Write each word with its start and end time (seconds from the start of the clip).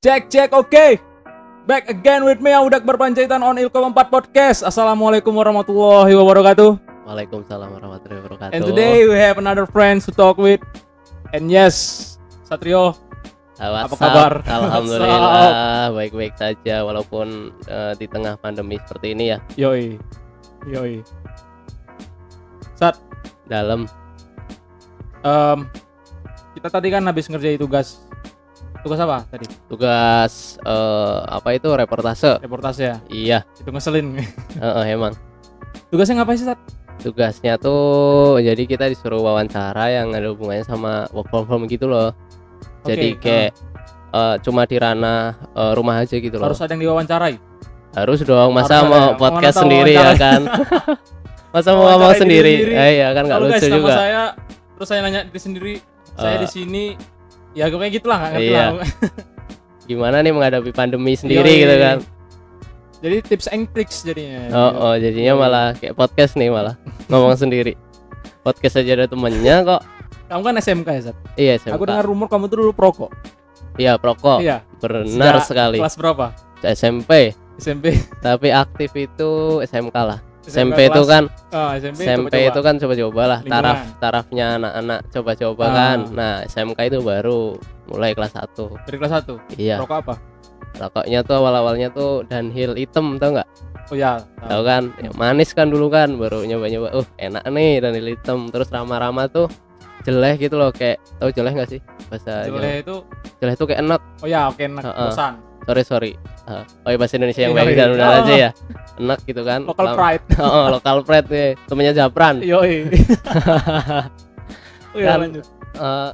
Cek 0.00 0.32
cek 0.32 0.56
oke. 0.56 0.96
Back 1.68 1.92
again 1.92 2.24
with 2.24 2.40
me 2.40 2.56
Audak 2.56 2.88
berpanjaitan 2.88 3.44
on 3.44 3.60
Ilkom 3.60 3.92
4 3.92 4.08
Podcast. 4.08 4.64
Assalamualaikum 4.64 5.28
warahmatullahi 5.28 6.16
wabarakatuh. 6.16 6.80
Waalaikumsalam 7.04 7.68
warahmatullahi 7.68 8.24
wabarakatuh. 8.24 8.56
And 8.56 8.64
today 8.64 9.04
we 9.04 9.20
have 9.20 9.36
another 9.36 9.68
friend 9.68 10.00
to 10.00 10.08
talk 10.08 10.40
with. 10.40 10.64
And 11.36 11.52
yes, 11.52 12.16
Satrio. 12.48 12.96
Ah, 13.60 13.84
apa 13.84 13.92
what's 13.92 14.00
kabar? 14.00 14.32
up? 14.40 14.48
Alhamdulillah 14.48 15.92
baik-baik 15.92 16.32
saja 16.40 16.80
walaupun 16.80 17.52
eh, 17.68 17.92
di 18.00 18.08
tengah 18.08 18.40
pandemi 18.40 18.80
seperti 18.80 19.12
ini 19.12 19.36
ya. 19.36 19.38
Yoi. 19.60 20.00
Yoi. 20.64 21.04
Sat, 22.72 22.96
Dalam 23.44 23.84
em, 25.28 25.68
kita 26.56 26.72
tadi 26.72 26.88
kan 26.88 27.04
habis 27.04 27.28
ngerjain 27.28 27.60
tugas. 27.60 28.00
Tugas 28.80 28.96
apa 28.98 29.28
tadi? 29.28 29.44
tugas 29.68 30.32
eh, 30.58 31.18
apa 31.28 31.48
itu 31.52 31.68
reportase. 31.68 32.40
Reportase 32.40 32.82
ya. 32.82 32.96
Iya, 33.06 33.38
Itu 33.56 33.68
ngeselin. 33.68 34.16
heeh, 34.56 34.84
emang. 34.88 35.12
Tugasnya 35.88 36.18
ngapain 36.18 36.36
sih, 36.36 36.48
Sat? 36.48 36.56
Tugasnya 36.98 37.56
tuh 37.56 38.36
jadi 38.38 38.60
kita 38.64 38.88
disuruh 38.88 39.20
wawancara 39.20 39.88
yang 39.90 40.12
ada 40.12 40.32
hubungannya 40.32 40.64
sama 40.64 41.04
work 41.10 41.28
from 41.28 41.44
home 41.44 41.64
gitu 41.66 41.84
loh. 41.84 42.12
Jadi 42.82 43.16
Oke, 43.16 43.20
kayak 43.20 43.50
eh, 44.10 44.36
cuma 44.40 44.64
di 44.64 44.76
ranah 44.76 45.36
eh, 45.50 45.72
rumah 45.72 46.00
aja 46.00 46.16
gitu 46.16 46.36
loh. 46.36 46.48
Harus 46.48 46.60
ada 46.60 46.72
yang 46.72 46.82
diwawancarai. 46.82 47.36
Harus 47.90 48.22
dong, 48.22 48.54
masa 48.54 48.80
Harus 48.80 48.86
mau 48.86 49.02
ya. 49.02 49.18
podcast 49.18 49.56
sendiri 49.58 49.92
ya 49.92 50.12
kan? 50.14 50.40
masa 51.54 51.74
mau 51.74 51.84
ngomong 51.84 52.12
diri 52.12 52.20
sendiri? 52.22 52.54
sendiri. 52.62 52.78
Eh, 52.78 52.90
iya 52.96 53.08
kan 53.10 53.22
nggak 53.26 53.38
guys, 53.38 53.50
lucu 53.50 53.66
nama 53.66 53.76
juga. 53.76 53.94
saya 53.94 54.22
terus 54.72 54.88
saya 54.88 55.00
nanya 55.02 55.20
diri 55.26 55.40
sendiri, 55.42 55.74
saya 56.14 56.36
Eh. 56.36 56.40
di 56.40 56.48
sini 56.48 56.84
ya 57.52 57.66
gue 57.66 57.78
kayak 57.78 57.94
gitulah 57.98 58.16
nggak 58.18 58.32
ngerti 58.32 58.50
Iya. 58.50 58.64
lah. 58.70 58.86
Gimana 59.90 60.16
nih 60.22 60.32
menghadapi 60.32 60.70
pandemi 60.70 61.18
sendiri 61.18 61.50
Yoi. 61.50 61.62
gitu 61.62 61.76
kan? 61.76 61.98
Jadi 63.00 63.16
tips 63.24 63.46
and 63.48 63.64
tricks 63.72 64.04
jadinya. 64.04 64.52
Oh, 64.52 64.92
oh 64.92 64.94
jadinya 64.94 65.32
malah 65.34 65.66
kayak 65.72 65.96
podcast 65.96 66.36
nih 66.36 66.52
malah 66.52 66.76
ngomong 67.08 67.34
sendiri. 67.34 67.74
Podcast 68.44 68.76
aja 68.76 68.92
ada 68.94 69.06
temennya 69.08 69.64
kok. 69.64 69.82
Kamu 70.30 70.42
kan 70.46 70.54
SMK 70.56 70.88
ya, 70.88 71.00
Zat? 71.10 71.16
Iya, 71.34 71.52
SMK. 71.58 71.74
Aku 71.74 71.84
dengar 71.84 72.06
rumor 72.06 72.30
kamu 72.30 72.46
tuh 72.46 72.62
dulu 72.62 72.70
proko. 72.70 73.10
Iya, 73.74 73.98
prokok. 73.98 74.44
Iya. 74.44 74.62
Benar 74.78 75.42
Sejak 75.42 75.44
sekali. 75.48 75.78
Kelas 75.82 75.96
berapa? 75.98 76.26
SMP, 76.62 77.32
SMP. 77.56 77.96
tapi 78.20 78.52
aktif 78.52 78.92
itu 78.94 79.58
SMK 79.64 79.96
lah. 79.96 80.20
SMP 80.40 80.88
itu 80.88 81.02
kan 81.04 81.24
Oh, 81.50 81.70
SMP, 81.74 82.06
itu 82.46 82.60
kan 82.62 82.74
coba-coba 82.76 83.22
lah 83.26 83.40
Lingkungan. 83.42 83.60
taraf 83.60 83.78
tarafnya 83.98 84.46
anak-anak 84.56 85.00
coba-coba 85.10 85.64
Ah. 85.64 85.74
kan. 85.74 85.98
Nah, 86.14 86.34
SMK 86.46 86.78
itu 86.86 86.98
baru 87.02 87.58
mulai 87.86 88.14
kelas 88.14 88.32
1. 88.32 88.70
dari 88.86 88.96
kelas 88.96 89.12
1. 89.20 89.36
Iya. 89.54 89.76
Rokok 89.82 89.98
apa? 90.00 90.14
Rokoknya 90.78 91.20
tuh 91.20 91.34
awal-awalnya 91.36 91.88
tuh 91.90 92.22
downhill 92.24 92.78
hitam 92.78 93.18
tau 93.18 93.34
nggak? 93.34 93.48
Oh 93.90 93.98
ya, 93.98 94.22
Tahu 94.38 94.62
kan? 94.62 94.94
Yang 95.02 95.14
manis 95.18 95.50
kan 95.50 95.66
dulu 95.66 95.90
kan 95.90 96.14
baru 96.14 96.46
nyoba-nyoba. 96.46 96.94
Uh, 96.94 97.06
enak 97.18 97.42
nih 97.50 97.82
downhill 97.82 98.08
hitam. 98.08 98.46
Terus 98.48 98.70
rama-rama 98.70 99.26
tuh 99.26 99.50
jeleh 100.00 100.38
gitu 100.38 100.54
loh 100.56 100.70
kayak 100.70 101.02
tahu 101.18 101.28
jeleh 101.28 101.52
nggak 101.52 101.68
sih? 101.68 101.80
Bahasa. 102.06 102.46
Jeleh 102.46 102.80
itu 102.80 102.96
Jeleh 103.36 103.54
tuh 103.58 103.66
kayak 103.66 103.82
enak. 103.82 104.00
Oh 104.22 104.28
ya, 104.30 104.46
oke 104.46 104.62
enak 104.62 104.82
bosan. 104.86 105.34
Sorry 105.70 105.86
sorry. 105.86 106.12
Uh, 106.50 106.66
oh 106.82 106.90
iya, 106.90 106.98
bahasa 106.98 107.14
Indonesia 107.14 107.46
yang 107.46 107.54
Iya, 107.54 107.58
baik 107.62 107.70
iya. 107.70 107.78
dan 107.78 107.88
benar 107.94 108.10
Oh. 108.10 108.18
aja 108.18 108.34
ya. 108.34 108.50
Enak 108.98 109.18
gitu 109.22 109.42
kan. 109.46 109.60
Local 109.62 109.86
Lam- 109.86 109.94
pride. 109.94 110.24
oh, 110.42 110.66
local 110.68 110.98
pride 111.06 111.28
nih. 111.30 111.50
Temennya 111.70 111.94
Japran. 111.94 112.34
Yoi. 112.42 112.74
oh 114.90 114.98
ya, 114.98 115.06
Kan- 115.06 115.20
lanjut. 115.22 115.46
Eh, 115.70 116.10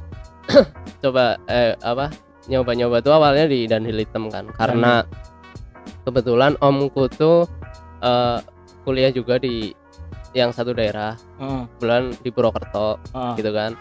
coba 1.01 1.25
eh 1.47 1.73
apa 1.75 2.13
nyoba-nyoba 2.45 3.01
tuh 3.01 3.11
awalnya 3.11 3.49
di 3.49 3.65
downhill 3.65 3.97
hitam 3.97 4.29
kan 4.29 4.45
karena 4.53 5.01
kebetulan 6.03 6.53
omku 6.61 7.09
tuh 7.11 7.49
eh, 7.99 8.39
kuliah 8.85 9.09
juga 9.09 9.35
di 9.35 9.73
yang 10.31 10.53
satu 10.53 10.71
daerah 10.71 11.17
Heeh. 11.35 11.61
bulan 11.75 12.13
di 12.15 12.29
Purwokerto 12.29 13.01
heeh. 13.11 13.33
gitu 13.35 13.51
kan 13.51 13.73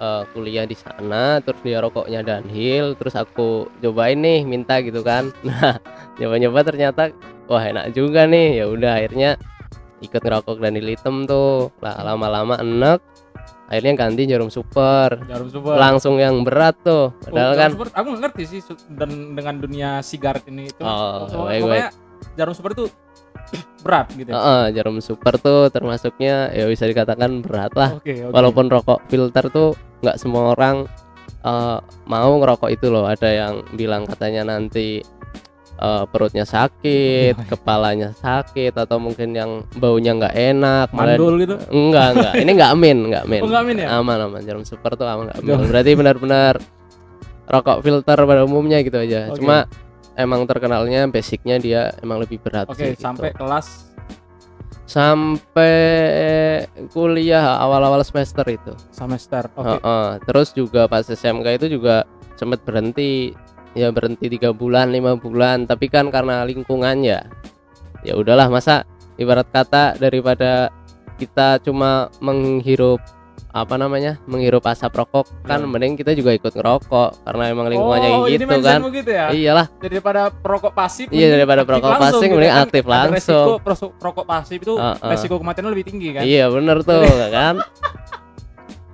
Eh, 0.00 0.24
kuliah 0.32 0.64
di 0.64 0.72
sana 0.72 1.44
terus 1.44 1.60
dia 1.60 1.76
rokoknya 1.76 2.24
downhill 2.24 2.96
terus 2.96 3.12
aku 3.12 3.68
cobain 3.78 4.16
nih 4.16 4.42
minta 4.42 4.80
gitu 4.80 5.04
kan 5.04 5.28
nah 5.44 5.76
nyoba-nyoba 6.16 6.64
ternyata 6.64 7.12
wah 7.44 7.60
enak 7.60 7.92
juga 7.92 8.24
nih 8.24 8.58
ya 8.58 8.66
udah 8.66 8.96
akhirnya 8.96 9.36
ikut 10.00 10.16
ngerokok 10.16 10.56
downhill 10.56 10.88
hitam 10.88 11.28
tuh 11.28 11.68
lah 11.78 12.00
lama-lama 12.00 12.56
enek 12.56 13.04
akhirnya 13.68 13.92
ganti 13.94 14.24
jarum 14.24 14.48
super 14.48 15.20
Jarum 15.20 15.52
super. 15.52 15.76
langsung 15.76 16.16
yang 16.16 16.48
berat 16.48 16.80
tuh 16.80 17.12
Oh, 17.12 17.20
padahal 17.20 17.52
jarum 17.52 17.60
kan 17.60 17.70
super, 17.70 17.88
aku 17.92 18.06
nggak 18.08 18.22
ngerti 18.24 18.42
sih 18.48 18.60
dan 18.90 19.10
dengan 19.30 19.54
dunia 19.60 19.90
sigaret 20.00 20.48
ini 20.48 20.66
itu. 20.66 20.80
Oh, 20.80 21.28
Pokoknya- 21.28 21.44
baik, 21.44 21.60
pokoknya 21.60 21.88
jarum 22.34 22.54
super 22.56 22.70
itu 22.72 22.84
berat 23.84 24.06
gitu. 24.10 24.28
ya? 24.28 24.34
Heeh, 24.34 24.64
jarum 24.72 24.96
super 24.98 25.34
tuh 25.36 25.68
termasuknya 25.68 26.48
ya 26.50 26.64
bisa 26.64 26.84
dikatakan 26.84 27.44
berat 27.44 27.72
lah 27.74 27.90
Oke, 27.94 28.16
oke. 28.22 28.32
walaupun 28.32 28.66
rokok 28.66 29.04
filter 29.06 29.44
tuh 29.50 29.76
nggak 30.00 30.16
semua 30.16 30.52
orang 30.52 30.84
eh, 31.40 31.78
mau 32.04 32.32
ngerokok 32.36 32.70
itu 32.70 32.86
loh 32.86 33.04
ada 33.04 33.26
yang 33.26 33.54
bilang 33.72 34.04
katanya 34.04 34.44
nanti 34.48 35.00
eh, 35.76 36.04
perutnya 36.06 36.44
sakit 36.44 37.32
Oh, 37.32 37.40
iya. 37.40 37.48
kepalanya 37.48 38.08
sakit 38.14 38.72
atau 38.74 38.96
mungkin 38.96 39.32
yang 39.32 39.50
baunya 39.74 40.12
nggak 40.12 40.34
enak 40.34 40.86
malah- 40.90 41.16
mandul 41.16 41.34
gitu. 41.36 41.56
enggak 41.68 42.08
enggak 42.12 42.32
ini 42.36 42.50
nggak 42.52 42.70
amin 42.70 42.98
nggak 43.06 43.22
amin 43.24 43.40
Oh, 43.40 43.52
amin 43.54 43.76
ya? 43.78 43.88
aman 43.94 44.18
aman 44.22 44.40
jarum 44.42 44.62
super 44.62 44.92
tuh 44.92 45.04
aman 45.04 45.28
nggak 45.28 45.38
amin 45.40 45.58
berarti 45.66 45.90
benar-benar 45.94 46.54
rokok 47.46 47.78
filter 47.80 48.18
pada 48.20 48.42
umumnya 48.42 48.78
gitu 48.78 48.94
aja 48.94 49.26
Oke. 49.28 49.40
cuma 49.40 49.66
emang 50.12 50.44
terkenalnya 50.44 51.08
basicnya 51.08 51.56
dia 51.56 51.90
emang 51.98 52.20
lebih 52.20 52.38
berat 52.38 52.68
Oke, 52.68 52.78
sih, 52.78 52.92
gitu. 52.92 53.02
sampai 53.02 53.32
kelas 53.32 53.89
sampai 54.90 56.66
kuliah 56.90 57.62
awal-awal 57.62 58.02
semester 58.02 58.42
itu 58.50 58.74
semester. 58.90 59.46
Oke. 59.54 59.78
Heeh. 59.78 60.06
terus 60.26 60.50
juga 60.50 60.90
pas 60.90 61.06
SMK 61.06 61.46
itu 61.62 61.78
juga 61.78 62.02
sempat 62.34 62.66
berhenti 62.66 63.30
ya 63.78 63.94
berhenti 63.94 64.26
tiga 64.26 64.50
bulan 64.50 64.90
lima 64.90 65.14
bulan 65.14 65.70
tapi 65.70 65.86
kan 65.86 66.10
karena 66.10 66.42
lingkungan 66.42 67.06
ya 67.06 67.22
ya 68.02 68.18
udahlah 68.18 68.50
masa 68.50 68.82
ibarat 69.14 69.46
kata 69.54 69.94
daripada 70.02 70.74
kita 71.22 71.62
cuma 71.62 72.10
menghirup 72.18 72.98
apa 73.50 73.74
namanya 73.74 74.14
menghirup 74.30 74.62
asap 74.62 74.94
rokok 74.94 75.26
kan 75.42 75.58
Iya. 75.58 75.66
mending 75.66 75.94
kita 75.98 76.14
juga 76.14 76.30
ikut 76.32 76.54
ngerokok 76.54 77.26
karena 77.26 77.44
emang 77.50 77.66
lingkungannya 77.66 78.10
oh, 78.14 78.30
gitu 78.30 78.46
kan 78.62 78.80
gitu 78.94 79.10
ya. 79.10 79.26
iyalah 79.34 79.66
Daripada 79.82 80.30
perokok 80.30 80.70
pasif. 80.70 81.10
Iya, 81.10 81.34
daripada 81.34 81.66
perokok 81.66 81.98
pasif, 81.98 82.22
gitu 82.30 82.36
mending 82.38 82.54
kan. 82.54 82.64
aktif 82.70 82.84
langsung. 82.86 83.58
Resiko 83.58 83.90
perokok 83.98 84.24
pasif 84.26 84.58
itu 84.62 84.74
Heeh. 84.78 85.10
resiko 85.10 85.34
kematiannya 85.42 85.70
lebih 85.74 85.86
tinggi 85.90 86.08
kan. 86.14 86.22
iya 86.22 86.46
bener 86.46 86.86
tuh 86.86 87.02
kan 87.36 87.54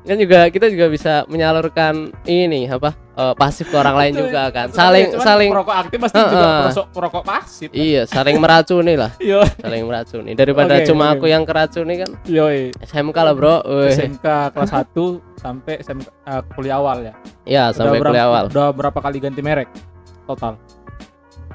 kan 0.07 0.17
juga 0.17 0.47
kita 0.47 0.71
juga 0.71 0.87
bisa 0.87 1.27
menyalurkan 1.27 1.95
ini 2.25 2.65
apa 2.65 2.95
eh, 3.13 3.35
pasif 3.35 3.67
ke 3.67 3.75
orang 3.75 3.97
lain 3.97 4.13
Itu- 4.13 4.23
juga 4.25 4.43
kan 4.49 4.71
saling 4.71 5.19
saling 5.19 5.51
perokok 5.51 5.77
aktif 5.77 5.99
pasti 5.99 6.17
juga 6.17 6.31
Heeh. 6.33 6.61
perosok- 6.63 6.91
perokok 6.91 7.23
pasif. 7.23 7.69
iya 7.71 8.03
saling 8.05 8.39
meracuni 8.39 8.95
lah 8.95 9.11
Iya. 9.21 9.43
saling 9.57 9.83
meracuni 9.83 10.31
daripada 10.33 10.75
Oke, 10.77 10.87
cuma 10.87 11.05
oke. 11.09 11.13
aku 11.13 11.27
yang 11.27 11.43
keracuni 11.43 11.95
kan 11.99 12.11
Yoi. 12.25 12.71
SMK 12.81 13.17
lah 13.19 13.35
bro 13.35 13.57
Weh. 13.63 13.91
SMK 13.91 14.27
kelas 14.53 14.71
1 14.71 14.95
sampai 15.37 15.75
SMK 15.81 16.07
eh, 16.07 16.43
kuliah 16.53 16.77
awal 16.77 17.03
ya. 17.03 17.15
ya 17.45 17.65
sampai 17.71 17.99
berapa, 17.99 18.15
kuliah 18.15 18.27
awal 18.27 18.45
Udah 18.47 18.69
berapa 18.71 18.99
kali 19.01 19.19
ganti 19.19 19.41
merek 19.41 19.67
total? 20.25 20.55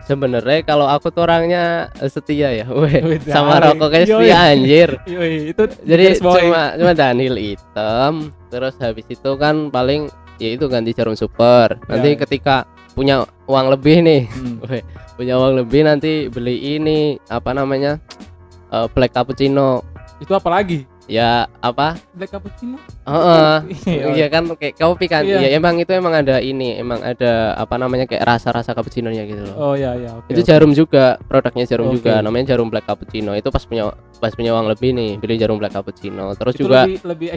sebenarnya 0.01 0.66
kalau 0.66 0.90
aku 0.90 1.07
tuh 1.07 1.23
orangnya 1.23 1.88
eh, 1.95 2.09
setia 2.09 2.51
ya 2.51 2.66
Weh. 2.73 3.22
Sama 3.23 3.61
rokoknya 3.61 4.03
setia 4.03 4.38
anjir 4.45 4.90
Yoi, 5.07 5.53
itu 5.53 5.63
jadi 5.81 6.17
cuma 6.17 6.75
cuma 6.75 6.91
Daniel 6.91 7.38
hitam 7.38 8.34
terus 8.51 8.75
habis 8.78 9.07
itu 9.07 9.31
kan 9.35 9.67
paling 9.67 10.12
ya 10.38 10.51
itu 10.51 10.67
ganti 10.67 10.91
jarum 10.91 11.16
super 11.16 11.79
nanti 11.85 12.13
Ya. 12.13 12.19
ketika 12.19 12.56
punya 12.91 13.16
uang 13.45 13.72
lebih 13.72 14.01
nih 14.01 14.22
Hmm. 14.28 14.59
Punya 15.14 15.37
uang 15.37 15.53
lebih 15.55 15.81
nanti 15.81 16.28
beli 16.28 16.76
ini 16.76 16.99
apa 17.28 17.52
namanya 17.52 18.02
eh, 18.67 18.87
black 18.90 19.14
cappuccino 19.14 19.85
Itu 20.17 20.34
apa 20.34 20.49
lagi? 20.52 20.84
ya 21.05 21.43
apa 21.59 21.99
Black 22.11 22.31
cappuccino? 22.31 22.79
Heeh. 23.03 23.55
Iya. 23.85 24.03
iya 24.14 24.28
kan 24.28 24.47
kayak 24.52 24.76
kopi 24.76 25.05
kan 25.05 25.22
Iya. 25.22 25.40
iya 25.40 25.49
emang 25.53 25.76
itu 25.76 25.91
emang 25.91 26.16
ada 26.16 26.40
ini 26.40 26.76
emang 26.76 26.99
ada 27.02 27.53
apa 27.53 27.76
namanya 27.76 28.03
kayak 28.05 28.23
rasa-rasa 28.26 28.72
cappuccino 28.72 29.08
nya 29.08 29.23
gitu 29.23 29.43
loh 29.43 29.55
Oh 29.61 29.73
ya 29.73 29.91
ya, 29.93 30.09
oke. 30.16 30.28
itu 30.28 30.40
oke. 30.40 30.47
jarum 30.47 30.72
juga 30.72 31.20
produknya 31.22 31.66
jarum 31.66 31.87
Oke. 31.87 31.99
juga 31.99 32.20
namanya 32.20 32.46
jarum 32.49 32.67
black 32.67 32.85
cappuccino 32.85 33.31
itu 33.34 33.47
pas 33.47 33.61
punya 33.61 33.91
pas 34.17 34.31
punya 34.31 34.52
uang 34.52 34.67
lebih 34.67 34.90
nih 34.91 35.11
beli 35.17 35.35
jarum 35.35 35.55
black 35.55 35.72
cappuccino 35.72 36.31
terus 36.34 36.55
Itu 36.55 36.66
juga 36.66 36.85
lebih 36.85 36.97
lebih 37.03 37.29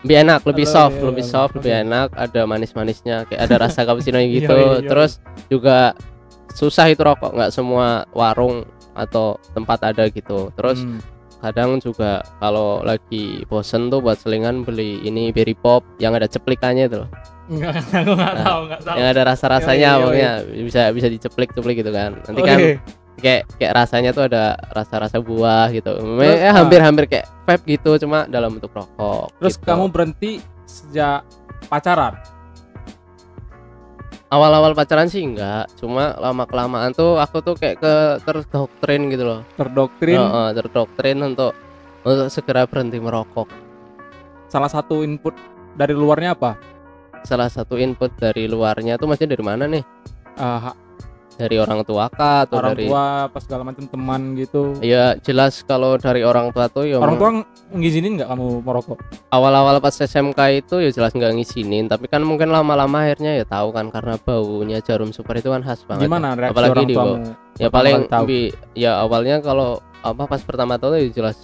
lebih 0.00 0.16
enak 0.20 0.40
lebih 0.42 0.62
Lebih- 0.62 0.70
soft 0.70 0.94
lebih 0.94 1.08
lebih- 1.10 1.26
soft 1.26 1.52
lebih 1.54 1.72
oke. 1.72 1.82
enak 1.82 2.08
ada 2.14 2.40
manis-manisnya 2.44 3.16
kayak 3.24 3.42
ada 3.42 3.54
rasa 3.60 3.82
cappuccino 3.86 4.18
gitu 4.20 4.50
Iya, 4.50 4.78
iya. 4.78 4.86
terus 4.86 5.12
juga 5.46 5.78
susah 6.50 6.86
itu 6.86 7.00
rokok 7.00 7.32
nggak 7.32 7.50
semua 7.50 7.86
warung 8.10 8.62
atau 8.92 9.24
tempat 9.52 9.78
ada 9.84 10.06
gitu 10.06 10.50
terus 10.52 10.80
Hmm. 10.80 10.98
kadang 11.38 11.78
juga 11.78 12.18
kalau 12.36 12.82
lagi 12.82 13.46
bosen 13.46 13.86
tuh 13.88 13.98
buat 13.98 14.16
selingan 14.16 14.62
beli 14.62 14.98
ini 15.00 15.30
berry 15.30 15.54
pop 15.54 15.86
yang 15.96 16.10
ada 16.12 16.26
ceplikannya 16.26 16.86
itu 16.86 16.98
loh 16.98 17.10
Enggak, 17.48 17.80
aku 17.80 18.12
Nah, 18.12 18.34
tahu, 18.36 18.60
nggak 18.66 18.80
tahu. 18.82 18.96
yang 18.96 19.08
ada 19.08 19.22
rasa-rasanya 19.24 19.90
yoi. 19.90 20.02
pokoknya 20.02 20.30
bisa 20.60 20.80
bisa 20.90 21.08
diceplik-ceplik 21.08 21.76
gitu 21.78 21.90
kan 21.90 22.20
nanti 22.20 22.38
Oke. 22.38 22.44
kan 22.44 22.58
kayak 23.18 23.42
kayak 23.58 23.72
rasanya 23.74 24.10
tuh 24.10 24.26
ada 24.26 24.56
rasa-rasa 24.70 25.18
buah 25.18 25.68
gitu 25.70 25.90
Terus, 25.92 26.38
eh 26.38 26.46
ah. 26.46 26.54
hampir-hampir 26.56 27.04
kayak 27.06 27.26
vape 27.44 27.64
gitu 27.68 27.98
cuma 27.98 28.24
dalam 28.24 28.54
bentuk 28.54 28.70
rokok 28.70 29.34
Terus 29.36 29.54
gitu. 29.54 29.66
kamu 29.66 29.84
berhenti 29.90 30.32
sejak 30.64 31.26
pacaran. 31.66 32.14
awal-awal 34.28 34.76
pacaran 34.76 35.08
sih 35.08 35.24
enggak 35.24 35.72
cuma 35.74 36.12
lama 36.16 36.44
kelamaan 36.44 36.92
tuh 36.92 37.16
aku 37.16 37.40
tuh 37.40 37.56
kayak 37.56 37.80
ke 37.80 37.94
terdoktrin 38.22 39.08
gitu 39.08 39.24
loh 39.24 39.40
Terdoktrin 39.56 40.20
Heeh, 40.20 40.48
terdoktrin 40.52 41.18
untuk 41.24 41.56
untuk 42.04 42.28
segera 42.28 42.68
berhenti 42.68 43.00
merokok 43.00 43.48
salah 44.48 44.68
satu 44.68 45.00
input 45.00 45.32
dari 45.74 45.92
luarnya 45.92 46.32
apa? 46.32 46.56
salah 47.18 47.50
satu 47.50 47.74
input 47.76 48.14
dari 48.14 48.46
luarnya 48.46 48.94
tuh 48.94 49.08
maksudnya 49.08 49.34
dari 49.34 49.44
mana 49.44 49.64
nih 49.66 49.82
Ah, 50.38 50.70
dari 51.38 51.54
orang 51.54 51.80
tua 51.80 52.10
kah 52.10 52.42
atau 52.42 52.58
orang 52.58 52.74
dari 52.74 52.84
tua 52.84 53.04
pas 53.28 53.38
segala 53.38 53.62
macam 53.62 53.86
teman 53.86 54.34
gitu. 54.34 54.74
ya 54.80 55.14
jelas 55.18 55.62
kalau 55.62 55.94
dari 55.94 56.20
orang 56.20 56.50
tua 56.50 56.66
tuh 56.66 56.82
ya 56.82 56.98
Orang 56.98 57.14
tua 57.14 57.30
ngizinin 57.70 58.18
nggak 58.18 58.26
kamu 58.26 58.46
merokok? 58.60 58.98
awal-awal 59.28 59.78
pas 59.78 59.94
SMK 59.94 60.34
itu 60.58 60.74
ya 60.80 60.90
jelas 60.90 61.14
nggak 61.14 61.30
ngizinin 61.32 61.86
tapi 61.86 62.06
kan 62.06 62.20
mungkin 62.20 62.50
lama-lama 62.50 63.06
akhirnya 63.06 63.32
ya 63.34 63.44
tahu 63.44 63.70
kan 63.70 63.86
karena 63.88 64.18
baunya 64.18 64.78
jarum 64.80 65.08
super 65.08 65.32
itu 65.34 65.46
kan 65.46 65.62
khas 65.62 65.86
banget 65.86 66.04
Gimana 66.04 66.26
ya. 66.28 66.36
reaksi 66.36 66.52
apalagi 66.52 66.72
orang 66.72 66.84
di 66.84 66.94
tuamu? 66.94 67.14
ya 67.54 67.68
paling 67.68 67.96
bi- 68.24 68.52
ya 68.74 68.92
awalnya 68.98 69.38
kalau 69.38 69.78
apa 69.98 70.26
pas 70.26 70.42
pertama 70.42 70.74
tahu 70.74 70.94
ya 70.94 71.06
jelas 71.08 71.38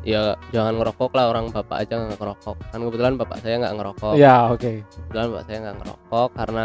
ya 0.00 0.22
jangan 0.48 0.76
ngerokok 0.76 1.10
lah 1.12 1.28
orang 1.28 1.50
bapak 1.50 1.82
aja 1.82 1.98
nggak 1.98 2.16
ngerokok 2.16 2.56
kan 2.62 2.78
kebetulan 2.78 3.14
bapak 3.16 3.36
saya 3.40 3.54
nggak 3.58 3.74
ngerokok 3.74 4.12
Ya 4.14 4.48
oke. 4.48 4.72
kebetulan 4.80 5.26
bapak 5.28 5.44
saya 5.44 5.58
nggak 5.60 5.76
ngerokok 5.76 6.28
karena 6.32 6.64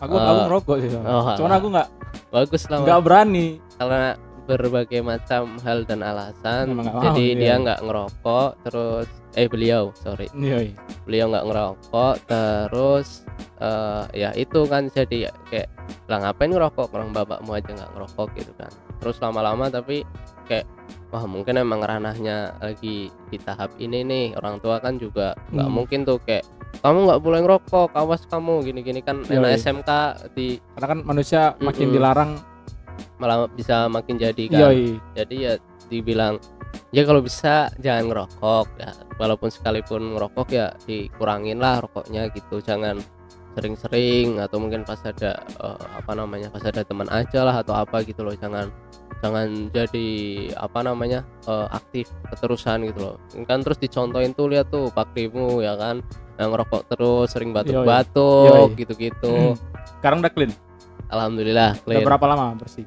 Aku 0.00 0.12
Eh, 0.12 0.20
aku 0.22 0.40
ngerokok 0.42 0.76
sih. 0.80 0.90
oh, 0.94 1.24
Cuman 1.36 1.52
aku 1.52 1.66
nggak 1.70 1.88
bagus 2.30 2.62
lah 2.66 2.78
nggak 2.80 3.00
berani. 3.02 3.48
karena 3.76 4.16
berbagai 4.42 5.00
macam 5.00 5.42
hal 5.60 5.84
dan 5.84 6.02
alasan 6.02 6.74
nggak 6.74 6.84
mau, 6.84 7.02
jadi 7.06 7.22
iya. 7.24 7.38
dia 7.38 7.54
nggak 7.56 7.80
ngerokok 7.80 8.50
terus 8.60 9.06
eh 9.32 9.46
beliau 9.46 9.94
sorry 9.94 10.26
Iya. 10.32 10.58
iya. 10.64 10.74
beliau 11.04 11.30
nggak 11.30 11.46
ngerokok 11.46 12.14
terus 12.26 13.22
eh, 13.56 14.04
ya 14.12 14.30
itu 14.34 14.60
kan 14.66 14.88
jadi 14.88 15.30
kayak 15.46 15.70
lah 16.06 16.18
ngapain 16.20 16.50
ngerokok 16.50 16.90
orang 16.90 17.10
bapakmu 17.10 17.50
aja 17.52 17.70
nggak 17.70 17.90
ngerokok 17.94 18.28
gitu 18.34 18.52
kan 18.54 18.72
terus 18.98 19.16
lama-lama 19.18 19.70
tapi 19.70 20.02
kayak 20.44 20.66
wah 21.08 21.24
mungkin 21.24 21.54
emang 21.56 21.80
ranahnya 21.80 22.50
lagi 22.58 23.06
di 23.30 23.38
tahap 23.38 23.70
ini 23.78 24.02
nih 24.02 24.26
orang 24.34 24.58
tua 24.58 24.76
kan 24.76 24.98
juga 24.98 25.38
nggak 25.50 25.62
Hmm. 25.62 25.76
mungkin 25.76 26.00
tuh 26.02 26.18
kayak 26.20 26.42
kamu 26.78 26.98
nggak 27.04 27.20
boleh 27.20 27.40
ngerokok 27.42 27.90
awas 27.92 28.22
kamu 28.24 28.62
gini-gini 28.62 29.00
kan 29.00 29.20
Yoi. 29.22 29.36
enak 29.36 29.50
SMK 29.58 29.90
di 30.32 30.56
Karena 30.72 30.86
kan 30.88 30.98
manusia 31.02 31.42
makin 31.58 31.86
Mm-mm. 31.88 31.96
dilarang. 31.96 32.32
malah 33.16 33.48
bisa 33.48 33.84
makin 33.86 34.16
jadi 34.16 34.44
kan 34.46 34.60
Iya. 34.72 34.96
jadi 35.16 35.36
ya 35.36 35.52
dibilang 35.88 36.36
ya 36.88 37.02
kalau 37.02 37.20
bisa 37.20 37.68
jangan 37.76 38.08
ngerokok 38.08 38.66
ya 38.76 38.92
walaupun 39.16 39.48
sekalipun 39.48 40.16
ngerokok 40.16 40.48
ya 40.48 40.72
dikurangin 40.84 41.58
lah 41.58 41.80
rokoknya 41.80 42.28
gitu 42.30 42.60
jangan 42.60 43.00
sering-sering 43.50 44.38
atau 44.38 44.56
mungkin 44.56 44.84
pas 44.84 45.00
ada 45.02 45.36
eh, 45.36 45.80
apa 45.96 46.12
namanya 46.14 46.48
pas 46.48 46.62
ada 46.62 46.80
teman 46.80 47.08
aja 47.10 47.42
lah 47.42 47.60
atau 47.60 47.74
apa 47.74 48.04
gitu 48.04 48.20
loh 48.22 48.36
jangan 48.36 48.68
jangan 49.20 49.48
jadi 49.68 50.08
apa 50.56 50.80
namanya 50.80 51.20
eh, 51.44 51.68
aktif 51.70 52.08
keterusan 52.26 52.84
gitu 52.84 53.00
loh. 53.02 53.16
Kan 53.44 53.60
terus 53.60 53.76
dicontohin 53.76 54.32
tuh 54.32 54.48
lihat 54.48 54.68
tuh 54.68 54.88
pak 54.88 55.12
Krimu 55.12 55.60
ya 55.60 55.74
kan 55.74 56.00
yang 56.36 56.50
ngerokok 56.50 56.82
terus 56.88 57.30
sering 57.30 57.52
batuk-batuk 57.52 58.72
gitu-gitu. 58.74 59.54
Sekarang 59.98 60.20
udah 60.20 60.32
clean. 60.32 60.52
alhamdulillah 61.08 61.74
Udah 61.76 61.84
clear 61.90 62.06
berapa 62.06 62.24
lama 62.24 62.54
bersih? 62.54 62.86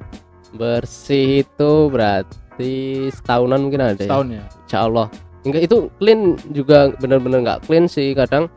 bersih 0.50 1.42
itu 1.42 1.70
berarti 1.90 2.74
setahunan 3.10 3.60
mungkin 3.60 3.80
ada 3.84 3.94
ya? 3.94 4.06
Setahun 4.06 4.28
ya. 4.30 4.44
Insya 4.64 4.78
Allah 4.82 5.06
enggak 5.44 5.62
itu 5.62 5.76
clean 5.98 6.20
juga 6.50 6.88
bener-bener 6.96 7.44
nggak 7.44 7.68
clean 7.68 7.84
sih 7.84 8.16
kadang 8.16 8.48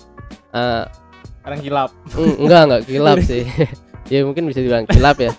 eh, 0.54 0.86
Kadang 1.44 1.60
kilap. 1.60 1.90
mm, 2.12 2.34
enggak 2.40 2.62
enggak 2.64 2.84
kilap 2.86 3.18
sih. 3.30 3.44
Ya 4.08 4.24
mungkin 4.24 4.48
bisa 4.48 4.64
dibilang 4.64 4.88
kilap 4.88 5.20
ya 5.20 5.36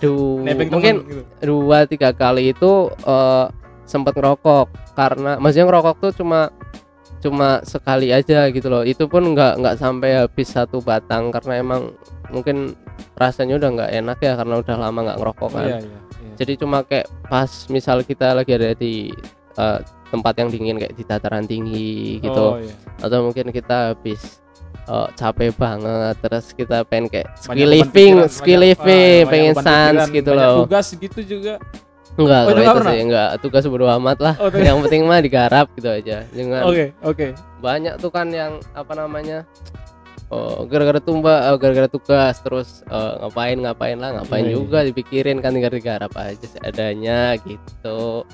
Du, 0.00 0.40
Nebeng 0.40 0.72
mungkin 0.72 0.94
gitu. 1.04 1.22
dua 1.44 1.84
tiga 1.84 2.10
kali 2.10 2.50
itu 2.50 2.72
eh, 3.04 3.46
sempat 3.84 4.16
ngerokok 4.16 4.66
karena 4.94 5.36
maksudnya 5.36 5.66
ngerokok 5.66 5.94
tuh 6.00 6.12
cuma 6.16 6.48
cuma 7.20 7.60
sekali 7.62 8.08
aja 8.10 8.48
gitu 8.48 8.66
loh 8.66 8.80
itu 8.80 9.04
pun 9.04 9.36
nggak 9.36 9.60
nggak 9.60 9.76
sampai 9.76 10.24
habis 10.24 10.48
satu 10.48 10.80
batang 10.80 11.28
karena 11.28 11.60
emang 11.60 11.92
mungkin 12.28 12.72
rasanya 13.12 13.60
udah 13.60 13.70
nggak 13.70 13.90
enak 13.92 14.18
ya 14.20 14.32
karena 14.34 14.54
udah 14.56 14.76
lama 14.78 14.98
nggak 15.04 15.18
ngerokok 15.20 15.50
kan 15.52 15.66
Iya, 15.68 15.78
iya, 15.78 15.84
iya. 15.84 16.34
jadi 16.40 16.52
cuma 16.56 16.80
kayak 16.80 17.06
pas 17.28 17.50
misal 17.68 18.00
kita 18.00 18.32
lagi 18.32 18.56
ada 18.56 18.72
di 18.72 19.12
eh, 19.54 19.78
tempat 20.08 20.34
yang 20.38 20.48
dingin 20.48 20.80
kayak 20.80 20.96
di 20.96 21.04
dataran 21.04 21.44
tinggi 21.44 22.18
gitu 22.18 22.46
Oh, 22.46 22.56
iya. 22.56 22.72
atau 22.98 23.20
mungkin 23.22 23.52
kita 23.52 23.92
habis 23.92 24.40
eh, 24.90 25.08
capek 25.14 25.50
banget 25.54 26.14
terus 26.18 26.46
kita 26.50 26.82
pengen 26.82 27.06
kayak 27.08 27.28
Banyak 27.30 27.46
ski 27.46 27.54
beban 27.54 27.70
living 27.70 28.14
pikiran, 28.16 28.28
ski 28.28 28.42
banyak- 28.48 28.60
living 28.60 28.82
banyak 29.20 29.30
pengen 29.30 29.54
sans 29.56 30.02
gitu 30.10 30.30
loh 30.32 30.54
Tugas 30.60 30.86
gitu 30.92 31.20
juga. 31.22 31.54
enggak 32.12 32.42
Oh, 32.42 32.48
kalau 32.48 32.60
itu 32.60 32.72
pernah? 32.74 32.90
sih 32.90 33.00
enggak 33.02 33.28
tugas 33.38 33.64
bodo 33.64 33.86
amat 33.88 34.18
lah 34.18 34.34
Oh, 34.36 34.50
yang 34.50 34.82
penting 34.82 35.02
mah 35.04 35.20
digarap 35.20 35.66
gitu 35.72 35.88
aja 35.88 36.26
jangan 36.28 36.62
Oke, 36.64 36.84
oke. 37.00 37.26
banyak 37.58 37.94
tuh 37.96 38.10
kan 38.10 38.26
yang 38.28 38.58
apa 38.72 38.92
namanya 38.94 39.46
oh 40.28 40.62
gara-gara 40.64 40.98
tumba 40.98 41.34
eh, 41.44 41.56
gara-gara 41.56 41.86
tugas 41.86 42.34
terus 42.38 42.82
eh, 42.84 43.12
ngapain 43.20 43.56
ngapain 43.56 43.96
lah 43.96 44.10
ngapain 44.12 44.42
Iya, 44.42 44.48
iya. 44.48 44.56
juga 44.56 44.78
dipikirin 44.82 45.38
kan 45.38 45.50
tinggal 45.50 45.70
digarap 45.70 46.12
aja 46.14 46.44
seadanya 46.44 47.38
gitu 47.40 48.26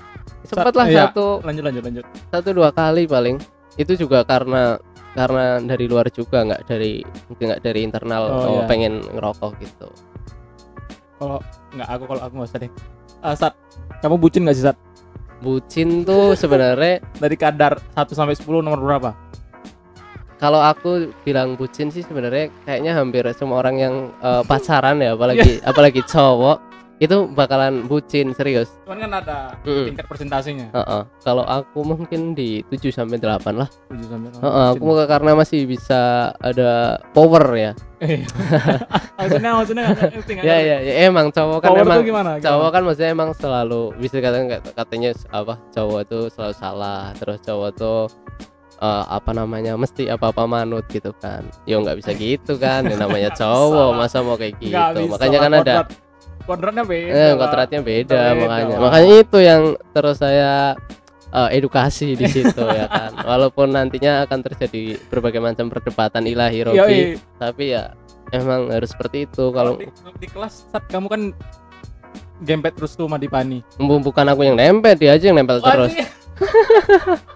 sempat 0.42 0.72
lah 0.72 0.86
iya. 0.86 1.06
satu 1.06 1.40
Lanjut, 1.42 1.62
lanjut, 1.62 1.82
lanjut. 1.84 2.04
satu 2.28 2.48
dua 2.52 2.70
kali 2.70 3.04
paling 3.04 3.36
itu 3.76 3.92
juga 3.94 4.24
karena 4.24 4.80
karena 5.16 5.58
dari 5.58 5.88
luar 5.88 6.06
juga 6.12 6.44
nggak 6.44 6.62
dari 6.68 7.00
mungkin 7.26 7.44
nggak 7.50 7.62
dari 7.64 7.80
internal 7.82 8.22
Oh, 8.28 8.36
oh, 8.36 8.52
iya. 8.60 8.68
pengen 8.68 9.00
ngerokok 9.00 9.50
gitu 9.58 9.88
Kalau 11.16 11.40
nggak 11.72 11.88
aku 11.88 12.04
kalau 12.04 12.20
aku 12.20 12.32
nggak 12.36 12.48
usah 12.52 12.60
deh. 12.60 12.72
Ah, 13.24 13.32
Sat, 13.32 13.56
kamu 14.04 14.20
bucin 14.20 14.44
nggak 14.44 14.54
sih 14.54 14.66
Sat? 14.68 14.76
bucin 15.36 16.00
tuh 16.00 16.32
sebenarnya 16.40 17.00
Dari 17.16 17.36
kadar 17.36 17.80
1 17.92 18.12
sampai 18.12 18.36
10 18.36 18.44
nomor 18.60 18.78
berapa? 18.78 19.10
kalau 20.36 20.60
aku 20.60 21.08
bilang 21.24 21.56
bucin 21.56 21.88
sih 21.88 22.04
sebenarnya 22.04 22.52
kayaknya 22.68 22.92
hampir 22.92 23.24
semua 23.32 23.64
orang 23.64 23.76
yang 23.80 23.94
eh, 24.20 24.44
pacaran 24.52 25.00
ya 25.00 25.16
apalagi 25.16 25.64
apalagi 25.64 26.04
cowok 26.04 26.60
itu 26.96 27.28
bakalan 27.28 27.84
bucin 27.84 28.32
serius 28.32 28.72
Cuman 28.82 28.98
kan 28.98 29.12
ada 29.14 29.38
Mm-mm. 29.62 29.84
tingkat 29.86 30.06
persentasenya. 30.06 30.72
Heeh. 30.72 31.02
kalau 31.20 31.44
aku 31.44 31.84
mungkin 31.84 32.32
di 32.32 32.64
7 32.66 32.88
sampai 32.90 33.16
8 33.16 33.28
lah 33.52 33.68
7 33.86 34.00
sampai 34.06 34.28
Heeh, 34.32 34.66
aku 34.70 34.82
mau 34.82 34.96
karena 34.98 35.32
masih 35.34 35.64
bisa 35.64 36.00
ada 36.38 36.96
power 37.12 37.44
ya 37.52 37.72
Iya. 37.96 38.28
maksudnya 39.16 39.50
maksudnya 39.54 39.84
ya 40.40 40.56
ya, 40.58 40.76
ya 40.78 40.94
emang 41.06 41.28
cowok 41.30 41.58
kan 41.58 41.70
Power 41.70 41.80
emang 41.82 42.00
gimana? 42.02 42.30
cowok 42.36 42.68
kan 42.70 42.82
maksudnya 42.82 43.10
emang 43.10 43.30
selalu 43.32 43.92
bisa 43.96 44.14
dikatakan 44.16 44.46
kayak- 44.46 44.64
katanya 44.74 45.10
apa 45.30 45.54
cowok 45.70 46.00
tuh 46.06 46.24
selalu 46.28 46.54
salah 46.54 47.12
terus 47.14 47.40
cowok 47.40 47.70
tuh 47.72 48.00
eh, 48.78 49.04
apa 49.06 49.30
namanya 49.32 49.72
mesti 49.74 50.08
apa 50.08 50.28
apa 50.28 50.44
manut 50.44 50.84
gitu 50.86 51.12
kan 51.14 51.44
yo 51.64 51.80
nggak 51.80 51.96
bisa 51.98 52.12
gitu 52.12 52.56
kan 52.56 52.84
Ya 52.84 52.96
namanya 52.98 53.32
cowok 53.40 53.90
masa 53.94 54.20
mau 54.20 54.36
kayak 54.36 54.60
gitu 54.60 55.00
makanya 55.06 55.38
kan 55.38 55.52
ada 55.54 55.74
kuadratnya 56.46 56.82
beda. 56.82 57.10
eh, 57.10 57.26
lah. 57.26 57.34
kontratnya 57.36 57.80
beda 57.80 58.20
Beda, 58.24 58.38
makanya 58.38 58.66
Wak. 58.70 58.80
makanya 58.80 59.14
itu 59.20 59.38
yang 59.38 59.62
terus 59.90 60.16
saya 60.16 60.52
eh, 61.28 61.48
edukasi 61.52 62.14
di 62.14 62.26
situ 62.34 62.62
ya 62.62 62.86
kan 62.86 63.12
walaupun 63.20 63.68
nantinya 63.68 64.24
akan 64.24 64.38
terjadi 64.42 64.82
berbagai 65.06 65.38
macam 65.38 65.66
perdebatan 65.66 66.24
ilahi 66.24 66.62
Yoi. 66.62 66.70
Robi 66.70 67.00
tapi 67.36 67.74
ya 67.74 67.92
emang 68.30 68.70
harus 68.70 68.88
seperti 68.88 69.26
itu 69.26 69.50
Kalau 69.50 69.74
di, 69.76 69.86
di 70.16 70.26
kelas 70.26 70.66
Sat, 70.66 70.86
kamu 70.86 71.06
kan 71.06 71.22
gempet 72.38 72.74
terus 72.74 72.92
tuh 72.92 73.06
sama 73.06 73.16
Dipani. 73.16 73.64
bukan 73.78 74.26
aku 74.26 74.42
yang 74.42 74.54
nempel 74.54 74.92
dia 74.92 75.14
aja 75.14 75.24
yang 75.26 75.38
nempel 75.38 75.58
terus 75.58 75.92
Wah, 75.92 76.08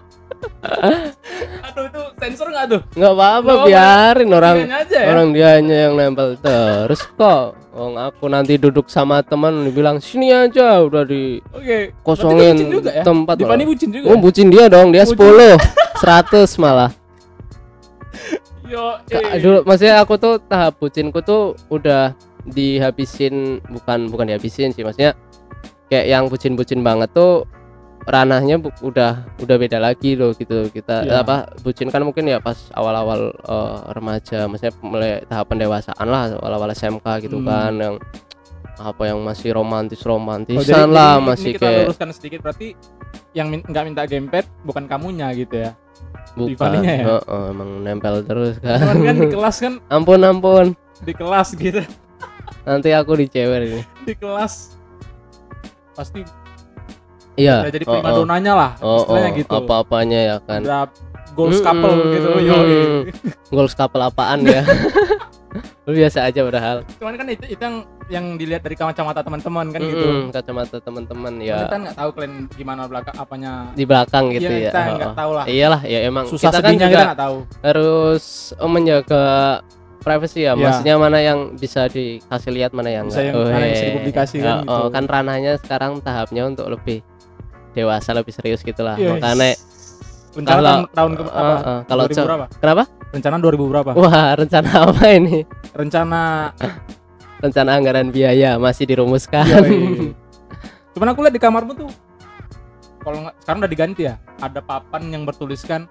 Aduh 0.61 1.83
itu 1.89 2.01
sensor 2.17 2.47
nggak 2.49 2.65
tuh? 2.69 2.81
nggak 2.93 3.13
apa-apa 3.13 3.51
biarin 3.65 4.29
orang 4.29 4.57
Dianya 4.61 4.77
aja 4.81 4.97
ya. 4.97 5.07
orang 5.09 5.27
dia 5.33 5.47
hanya 5.57 5.75
yang 5.87 5.93
nempel 5.95 6.37
terus 6.37 7.01
kok 7.13 7.57
Wong 7.71 7.95
aku 7.95 8.27
nanti 8.27 8.59
duduk 8.59 8.91
sama 8.91 9.23
teman 9.23 9.63
dibilang 9.63 10.03
sini 10.03 10.27
aja 10.35 10.83
udah 10.83 11.07
Oke. 11.07 11.95
dikosongin 11.95 12.51
Berarti 12.51 12.67
bucin 12.67 12.75
juga 12.75 12.91
ya? 12.91 13.03
tempat 13.07 13.35
Dipani 13.39 13.63
bucin 13.63 13.89
juga. 13.95 14.05
Oh, 14.11 14.17
bucin 14.19 14.47
dia 14.51 14.65
dong 14.67 14.91
dia 14.91 15.03
Bucin. 15.07 15.55
10 15.95 16.03
100 16.03 16.59
malah 16.63 16.91
Yo, 18.67 18.99
eh. 19.07 19.39
dulu 19.39 19.63
maksudnya 19.63 19.99
aku 19.99 20.15
tuh 20.15 20.39
tahap 20.39 20.79
bucinku 20.79 21.19
tuh 21.23 21.55
udah 21.67 22.15
dihabisin 22.47 23.59
bukan 23.67 24.07
bukan 24.07 24.31
dihabisin 24.31 24.71
sih 24.71 24.83
maksudnya 24.83 25.11
kayak 25.87 26.07
yang 26.07 26.23
bucin-bucin 26.31 26.79
banget 26.79 27.11
tuh 27.11 27.43
ranahnya 28.01 28.57
udah 28.81 29.11
udah 29.37 29.55
beda 29.55 29.77
lagi 29.77 30.13
loh 30.13 30.33
gitu. 30.33 30.67
Kita 30.67 31.03
Iya. 31.03 31.21
apa 31.21 31.53
bucin 31.59 31.87
kan 31.87 32.01
mungkin 32.01 32.25
ya 32.25 32.37
pas 32.37 32.69
awal-awal 32.71 33.29
eh, 33.31 33.77
remaja 33.91 34.45
maksudnya 34.45 34.73
mulai 34.79 35.11
tahap 35.23 35.45
pendewasaan 35.47 36.05
lah 36.05 36.33
awal-awal 36.35 36.69
SMK 36.69 37.05
gitu 37.21 37.37
Hmm. 37.37 37.47
kan 37.47 37.73
yang 37.75 37.95
apa 38.73 39.03
yang 39.05 39.21
masih 39.21 39.53
romantis 39.53 40.01
Oh, 40.01 40.15
romantisan 40.15 40.65
jadi- 40.65 40.89
lah 40.89 41.13
jadi 41.13 41.27
masih 41.27 41.45
ini 41.45 41.53
kita 41.53 41.65
kayak 41.67 41.81
luruskan 41.85 42.09
sedikit 42.11 42.39
berarti 42.41 42.67
yang 43.31 43.47
min- 43.47 43.61
nggak 43.63 43.83
minta 43.85 44.03
gamepad 44.03 44.45
bukan 44.63 44.83
kamunya 44.85 45.29
gitu 45.33 45.55
ya? 45.59 45.71
Bukan. 46.31 46.79
ya? 46.79 47.19
Heeh, 47.19 47.43
emang 47.49 47.69
nempel 47.79 48.23
terus 48.23 48.55
kan. 48.57 48.79
Cuman 48.79 48.97
kan 49.03 49.15
di 49.17 49.27
kelas 49.29 49.55
kan 49.59 49.73
ampun 49.93 50.21
ampun. 50.21 50.65
di 51.01 51.13
kelas 51.13 51.53
gitu. 51.53 51.81
Nanti 52.61 52.89
aku 52.91 53.13
dicewer 53.15 53.61
ini. 53.61 53.81
Di 54.01 54.13
kelas. 54.13 54.77
Pasti 55.91 56.21
iya 57.35 57.55
udah 57.61 57.71
jadi 57.71 57.85
oh, 57.85 57.89
oh. 57.89 57.93
primadonanya 57.97 58.53
lah 58.53 58.71
oh, 58.79 58.97
istilahnya 58.99 59.29
oh, 59.29 59.37
gitu 59.37 59.53
apa-apanya 59.55 60.19
ya 60.21 60.35
kan 60.43 60.61
udah 60.61 60.83
goals 61.31 61.59
couple 61.59 61.89
Mm-mm, 61.89 62.11
gitu 62.11 62.27
mm-mm. 62.29 62.43
yoi. 62.43 62.75
goals 63.49 63.73
couple 63.73 64.01
apaan 64.01 64.43
ya 64.43 64.63
Lu 65.81 65.91
biasa 65.91 66.23
aja 66.23 66.45
padahal 66.45 66.77
cuman 66.95 67.13
kan 67.13 67.27
itu, 67.27 67.43
itu 67.49 67.59
yang 67.59 67.77
yang 68.07 68.25
dilihat 68.35 68.61
dari 68.61 68.75
kacamata 68.77 69.19
teman-teman 69.19 69.67
kan 69.67 69.81
gitu 69.81 70.05
Mm-mm, 70.05 70.31
kacamata 70.31 70.77
teman-teman 70.79 71.33
ya. 71.39 71.47
ya 71.49 71.57
kita 71.65 71.75
nggak 71.81 71.95
tahu 71.97 72.09
kalian 72.13 72.33
gimana 72.53 72.81
belakang 72.85 73.15
apanya 73.17 73.51
di 73.73 73.83
belakang 73.83 74.25
gitu 74.31 74.47
Iya, 74.47 74.59
ya 74.61 74.69
kita 74.69 74.79
Oh, 74.81 74.95
nggak 74.95 75.07
oh. 75.07 75.17
tahu 75.17 75.31
lah 75.33 75.45
iyalah 75.49 75.81
ya 75.83 75.99
emang 76.05 76.25
susah 76.29 76.47
kita 76.47 76.59
kan 76.61 76.71
juga 76.73 76.87
kita 77.03 77.17
tahu 77.17 77.35
harus 77.61 78.23
oh, 78.55 78.69
menjaga 78.69 79.23
privacy 79.99 80.39
ya 80.41 80.53
Iya. 80.53 80.53
maksudnya 80.55 80.95
mana 80.97 81.19
yang 81.19 81.39
bisa 81.55 81.81
dikasih 81.85 82.51
lihat 82.51 82.71
mana 82.71 82.89
yang 82.91 83.05
Bisa 83.07 83.19
enggak. 83.19 83.33
yang- 83.33 83.45
mana 83.49 83.59
yang 83.59 83.73
bisa 83.73 83.85
dipublikasikan 83.89 84.45
Ya, 84.45 84.63
gitu. 84.63 84.71
oh, 84.71 84.87
kan 84.87 85.03
ranahnya 85.05 85.53
sekarang 85.57 85.91
tahapnya 85.99 86.43
untuk 86.45 86.67
lebih 86.69 86.99
dewasa 87.71 88.11
lebih 88.15 88.33
serius 88.35 88.61
gitulah. 88.61 88.95
Yes. 88.99 89.19
makanya 89.19 89.55
rencana 90.31 90.55
kalau- 90.55 90.71
tahun, 90.71 90.85
tahun 90.95 91.11
ke, 91.11 91.23
uh, 91.23 91.31
apa? 91.31 91.55
Uh, 91.59 91.81
kalau 91.87 92.03
2000 92.07 92.15
co- 92.15 92.27
berapa? 92.27 92.45
Kenapa? 92.59 92.83
Rencana 93.11 93.35
2000 93.43 93.71
berapa? 93.71 93.91
Wah 93.99 94.29
rencana 94.39 94.69
apa 94.87 95.03
ini? 95.11 95.37
Rencana 95.75 96.21
rencana 97.43 97.69
anggaran 97.75 98.07
biaya 98.13 98.55
masih 98.55 98.85
dirumuskan. 98.87 99.45
Yoi. 99.47 100.15
cuman 100.95 101.07
aku 101.15 101.23
lihat 101.23 101.35
di 101.35 101.39
kamarmu 101.39 101.71
tuh 101.71 101.89
kalau 103.01 103.31
sekarang 103.43 103.59
udah 103.63 103.71
diganti 103.71 104.01
ya? 104.07 104.15
Ada 104.39 104.59
papan 104.63 105.07
yang 105.11 105.23
bertuliskan 105.27 105.87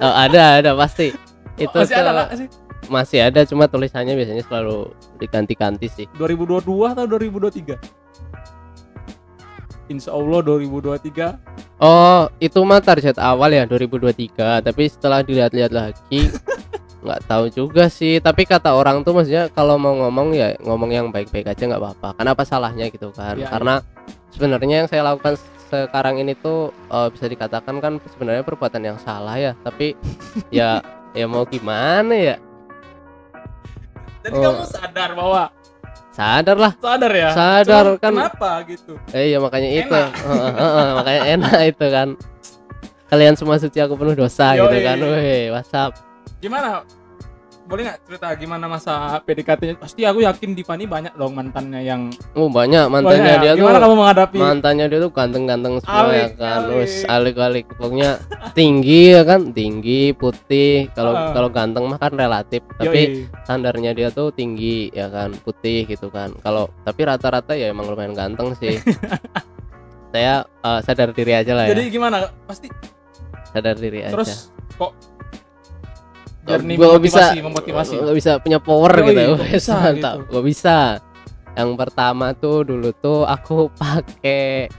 oh, 0.00 0.14
ada 0.14 0.62
ada 0.62 0.70
pasti. 0.74 1.12
Itu 1.60 1.76
masih 1.76 1.96
ada 2.00 2.34
sih 2.34 2.48
masih? 2.90 3.18
ada 3.22 3.44
cuma 3.46 3.70
tulisannya 3.70 4.16
biasanya 4.18 4.42
selalu 4.48 4.90
diganti-ganti 5.22 5.86
sih. 5.86 6.06
2022 6.18 6.64
atau 6.96 7.04
2023 7.06 7.99
Insya 9.90 10.14
Allah 10.14 10.38
2023 10.46 11.82
Oh, 11.82 12.30
itu 12.38 12.60
mah 12.62 12.78
target 12.78 13.18
awal 13.18 13.50
ya 13.50 13.66
2023, 13.66 14.62
tapi 14.62 14.86
setelah 14.86 15.24
dilihat-lihat 15.26 15.72
lagi 15.74 16.30
nggak 17.04 17.20
tahu 17.26 17.48
juga 17.50 17.88
sih. 17.88 18.20
Tapi 18.20 18.44
kata 18.46 18.70
orang 18.70 19.02
tuh 19.02 19.16
maksudnya 19.16 19.50
kalau 19.50 19.80
mau 19.80 19.96
ngomong 19.96 20.30
ya 20.30 20.54
ngomong 20.60 20.90
yang 20.92 21.06
baik-baik 21.10 21.50
aja 21.50 21.66
nggak 21.66 21.80
apa-apa. 21.80 22.08
Kenapa 22.20 22.42
salahnya 22.44 22.86
gitu 22.92 23.10
kan? 23.10 23.34
Iya, 23.34 23.48
Karena 23.50 23.74
sebenarnya 24.30 24.84
yang 24.84 24.88
saya 24.88 25.02
lakukan 25.02 25.34
sekarang 25.66 26.20
ini 26.20 26.36
tuh 26.36 26.70
eh, 26.92 27.08
bisa 27.10 27.26
dikatakan 27.26 27.80
kan 27.80 27.92
sebenarnya 28.12 28.44
perbuatan 28.44 28.82
yang 28.84 28.98
salah 29.00 29.40
ya. 29.40 29.52
Tapi 29.64 29.96
ya 30.54 30.84
ya 31.16 31.26
mau 31.26 31.42
gimana 31.42 32.14
ya? 32.14 32.36
jadi 34.20 34.36
Oh. 34.36 34.52
kamu 34.52 34.64
sadar 34.68 35.10
bahwa 35.16 35.48
Sadar 36.10 36.56
lah. 36.56 36.72
sadar 36.76 37.12
ya 37.12 37.30
Sadar, 37.30 37.84
Cuman 37.86 38.02
kan. 38.02 38.12
kenapa 38.12 38.50
gitu 38.66 38.98
Eh 39.10 39.30
iya 39.30 39.38
makanya 39.38 39.70
itu. 39.70 39.88
Enak. 39.88 40.10
Heeh, 40.58 40.88
makanya 40.98 41.22
enak 41.38 41.52
itu 41.70 41.86
kan. 41.86 42.08
Kalian 43.06 43.34
semua 43.34 43.56
suci 43.56 43.78
aku 43.78 43.94
penuh 43.94 44.14
dosa 44.14 44.54
gitu 44.54 44.66
Yoi. 44.68 44.82
kan. 44.82 44.96
Weh, 44.98 45.50
WhatsApp. 45.50 45.94
gimana 46.38 46.82
boleh 47.70 47.86
nggak 47.86 47.98
cerita 48.02 48.26
gimana 48.34 48.66
masa 48.66 49.22
PDKT 49.22 49.78
Pasti 49.78 50.02
aku 50.02 50.20
yakin 50.20 50.52
Divani 50.52 50.84
banyak 50.84 51.14
dong 51.14 51.32
mantannya 51.32 51.80
yang 51.80 52.10
Oh 52.34 52.50
banyak. 52.50 52.82
Mantannya 52.84 53.22
Banyak 53.22 53.38
ya? 53.38 53.42
dia 53.46 53.52
gimana 53.54 53.78
tuh 53.78 53.82
kamu 53.86 53.94
menghadapi? 53.96 54.36
mantannya 54.36 54.86
dia 54.86 54.98
tuh 54.98 55.10
ganteng-ganteng 55.10 55.74
semua 55.78 56.10
ya 56.10 56.28
kan. 56.34 56.60
Wes 56.74 57.06
alik-alik. 57.06 57.70
Pokoknya 57.70 58.18
tinggi 58.52 59.14
ya 59.14 59.22
kan? 59.22 59.54
Tinggi 59.54 60.10
putih. 60.12 60.90
Kalau 60.90 61.12
Ah. 61.12 61.30
kalau 61.30 61.46
ganteng 61.48 61.86
mah 61.86 61.96
kan 61.96 62.10
relatif. 62.12 62.66
Tapi 62.74 63.00
Yoi. 63.22 63.30
standarnya 63.40 63.94
dia 63.94 64.08
tuh 64.10 64.28
tinggi 64.30 64.90
ya 64.90 65.06
kan? 65.06 65.30
Putih 65.36 65.86
gitu 65.86 66.10
kan. 66.10 66.34
Kalau 66.42 66.74
tapi 66.82 67.06
rata-rata 67.06 67.54
ya 67.54 67.70
emang 67.70 67.86
lumayan 67.86 68.12
ganteng 68.12 68.50
sih. 68.58 68.82
Saya 70.10 70.42
eh, 70.42 70.80
sadar 70.82 71.14
diri 71.14 71.32
aja 71.32 71.54
lah 71.54 71.64
ya. 71.64 71.72
Jadi 71.72 71.82
gimana? 71.88 72.26
Pasti 72.42 72.66
sadar 73.46 73.74
diri 73.74 74.02
aja. 74.02 74.14
terus 74.14 74.50
kok 74.74 74.90
journey 76.52 76.74
Gua 76.74 76.86
memotivasi 76.94 77.36
memotivasi. 77.40 77.92
gak 77.98 78.16
bisa 78.16 78.30
punya 78.38 78.58
power 78.58 78.92
Yoi, 78.92 79.06
gitu 79.08 79.22
Wes, 79.36 79.50
bisa 79.56 79.74
mantap. 79.76 80.14
gitu? 80.18 80.30
gak 80.32 80.44
bisa. 80.44 80.76
Yang 81.50 81.70
pertama 81.76 82.26
tuh 82.32 82.58
dulu 82.62 82.90
tuh 82.94 83.20
aku 83.24 83.68
pakai 83.80 84.70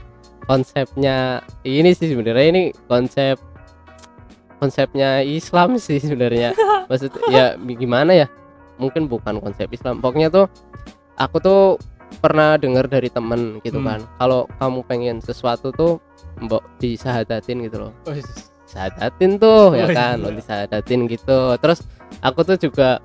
konsepnya 0.42 1.38
ini 1.62 1.92
sih 1.92 2.08
sebenarnya 2.08 2.46
ini 2.48 2.62
konsep 2.84 3.38
konsepnya 4.58 5.20
Islam 5.20 5.76
sih 5.76 5.98
sebenarnya. 5.98 6.54
Maksud 6.90 7.10
ya 7.28 7.54
gimana 7.58 8.14
ya? 8.14 8.26
Mungkin 8.78 9.06
bukan 9.06 9.38
konsep 9.38 9.68
Islam. 9.68 9.98
Pokoknya 9.98 10.28
tuh 10.28 10.46
aku 11.14 11.36
tuh 11.38 11.62
pernah 12.20 12.54
dengar 12.54 12.86
dari 12.86 13.08
temen 13.08 13.58
gitu 13.60 13.78
Hmm. 13.78 13.88
kan. 13.88 14.00
Kalau 14.18 14.40
kamu 14.58 14.80
pengen 14.84 15.16
sesuatu 15.18 15.72
tuh 15.72 15.98
mbok 16.38 16.62
disahadatin 16.78 17.62
gitu 17.62 17.88
loh. 17.88 17.92
Oh, 18.04 18.14
sahadatin 18.72 19.36
tuh 19.36 19.76
ya 19.76 19.84
Oh, 19.84 19.90
kan? 19.92 20.16
iya. 20.16 20.24
lo 20.24 20.28
disahadatin 20.32 21.00
gitu. 21.06 21.40
Terus 21.60 21.84
aku 22.20 22.40
tuh 22.42 22.56
juga 22.56 22.98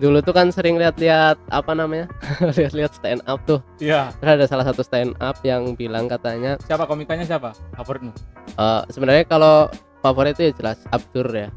dulu 0.00 0.20
tuh 0.20 0.32
kan 0.32 0.48
sering 0.48 0.76
lihat-lihat 0.76 1.36
apa 1.48 1.72
namanya? 1.72 2.08
Lihat-lihat 2.56 2.92
stand 2.92 3.20
up 3.24 3.40
tuh. 3.44 3.60
Iya. 3.78 4.12
Terus 4.16 4.32
ada 4.36 4.46
salah 4.46 4.64
satu 4.64 4.80
stand 4.80 5.16
up 5.18 5.40
yang 5.42 5.72
bilang 5.72 6.06
katanya 6.06 6.60
siapa? 6.62 6.84
Komikanya 6.84 7.24
siapa? 7.24 7.52
Favoritmu? 7.74 8.12
Eh, 8.54 8.82
sebenarnya 8.88 9.24
kalau 9.24 9.68
favorit 10.00 10.36
itu 10.36 10.48
ya 10.48 10.52
jelas 10.54 10.78
Abdur 10.88 11.28
ya. 11.28 11.48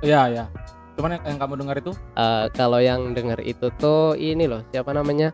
Iya 0.00 0.20
iya. 0.28 0.44
Cuman 0.94 1.16
yang, 1.16 1.24
yang 1.26 1.38
kamu 1.38 1.54
dengar 1.58 1.76
itu? 1.78 1.92
Eh, 2.14 2.46
kalau 2.52 2.78
yang 2.78 3.14
denger 3.14 3.40
itu 3.40 3.66
tuh 3.76 4.14
ini 4.14 4.46
loh 4.46 4.62
siapa 4.70 4.90
namanya? 4.90 5.30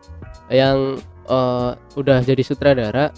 Yang 0.49 1.01
eh, 1.29 1.71
udah 1.95 2.17
jadi 2.21 2.41
sutradara. 2.41 3.09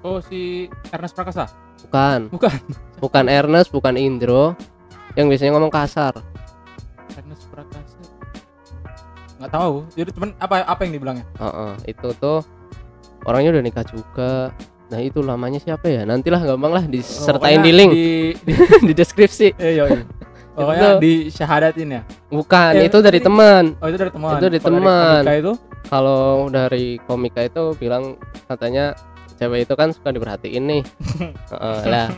Oh 0.00 0.16
si 0.18 0.64
Ernest 0.90 1.12
Prakasa 1.12 1.44
bukan. 1.82 2.20
Bukan. 2.28 2.56
Bukan 2.98 3.24
Ernest 3.26 3.70
bukan 3.70 3.94
Indro. 3.94 4.52
Yang 5.12 5.26
biasanya 5.28 5.52
ngomong 5.52 5.70
kasar. 5.70 6.14
Ernest 7.12 7.44
Prakasa. 7.48 7.96
Nggak 9.36 9.50
tahu. 9.50 9.74
Jadi 9.94 10.10
cuman 10.12 10.30
apa 10.36 10.54
apa 10.62 10.80
yang 10.82 10.92
dibilangnya? 10.94 11.26
Heeh, 11.34 11.72
itu 11.88 12.08
tuh 12.14 12.44
orangnya 13.24 13.50
udah 13.52 13.62
nikah 13.62 13.84
juga. 13.84 14.52
Nah 14.86 14.98
itu 14.98 15.18
lamanya 15.20 15.56
siapa 15.56 15.86
ya? 15.86 16.02
Nantilah 16.02 16.42
gampang 16.44 16.72
lah 16.72 16.84
disertain 16.84 17.58
Pokoknya 17.58 17.62
di 17.62 17.72
link. 17.72 17.90
di, 17.90 18.08
di 18.36 18.52
di 18.88 18.92
deskripsi. 18.92 19.54
Eh, 19.56 19.72
yoi. 19.80 20.02
pokoknya 20.50 20.88
Itu- 20.90 21.00
di 21.00 21.12
syahadatin 21.30 21.88
ya? 21.90 22.02
Bukan 22.28 22.72
Eh, 22.74 22.84
itu 22.86 22.98
dari 23.00 23.18
teman. 23.18 23.64
Oh 23.80 23.86
itu 23.86 23.96
dari 23.96 24.12
teman. 24.12 24.34
Itu 24.34 24.44
dari 24.44 24.60
teman. 24.60 25.22
komika 25.22 25.32
itu? 25.32 25.52
Kalau 25.88 26.22
dari 26.52 26.86
komika 27.00 27.40
itu 27.40 27.62
bilang 27.74 28.14
katanya 28.44 28.92
cewek 29.40 29.64
itu 29.64 29.72
kan 29.72 29.88
suka 29.90 30.12
diperhatiin 30.12 30.62
nih. 30.62 30.82
Heeh, 31.52 31.80
lah. 31.86 32.08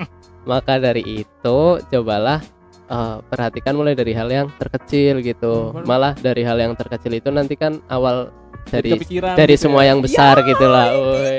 Maka 0.43 0.76
dari 0.76 1.23
itu 1.23 1.59
cobalah 1.81 2.43
eh, 2.85 3.17
perhatikan 3.23 3.73
mulai 3.73 3.95
dari 3.95 4.11
hal 4.11 4.26
yang 4.26 4.50
terkecil 4.52 5.23
gitu. 5.23 5.71
Hmm, 5.71 5.87
malah 5.87 6.12
dari 6.12 6.43
hal 6.43 6.59
yang 6.59 6.75
terkecil 6.75 7.14
itu 7.14 7.31
nanti 7.31 7.55
kan 7.55 7.79
awal 7.87 8.35
dari 8.64 8.99
dari 9.35 9.55
gitu 9.55 9.62
semua 9.62 9.83
ya. 9.83 9.95
yang 9.95 9.99
besar 9.99 10.43
gitu 10.43 10.67
lah. 10.67 10.91
Woi. 10.91 11.38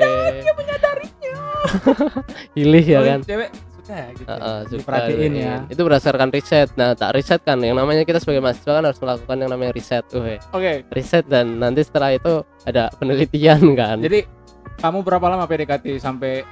Pilih 2.54 2.84
ya 2.84 2.98
Oh, 2.98 3.04
kan? 3.04 3.20
cewek 3.20 3.50
suka 3.74 3.94
ya 3.94 4.08
gitu 4.12 4.26
Heeh, 4.26 4.58
suka 4.62 4.72
diperhatiin 4.72 5.32
ya. 5.34 5.54
diin. 5.60 5.60
itu 5.68 5.80
berdasarkan 5.82 6.28
riset. 6.30 6.68
Nah 6.74 6.92
tak 6.92 7.10
riset 7.12 7.40
kan 7.40 7.58
yang 7.58 7.74
namanya 7.74 8.02
kita 8.02 8.16
sebagai 8.16 8.40
mahasiswa 8.40 8.72
kan 8.72 8.84
harus 8.84 8.96
melakukan 8.98 9.36
yang 9.38 9.50
namanya 9.50 9.72
riset 9.72 10.04
oke. 10.08 10.72
Riset 10.88 11.24
dan 11.26 11.58
nanti 11.58 11.82
setelah 11.82 12.12
itu 12.12 12.32
ada 12.64 12.88
penelitian 12.94 13.74
kan. 13.74 14.00
Jadi 14.00 14.24
kamu 14.80 15.02
berapa 15.06 15.26
lama 15.30 15.44
PDKT 15.46 15.98
sampai 16.00 16.42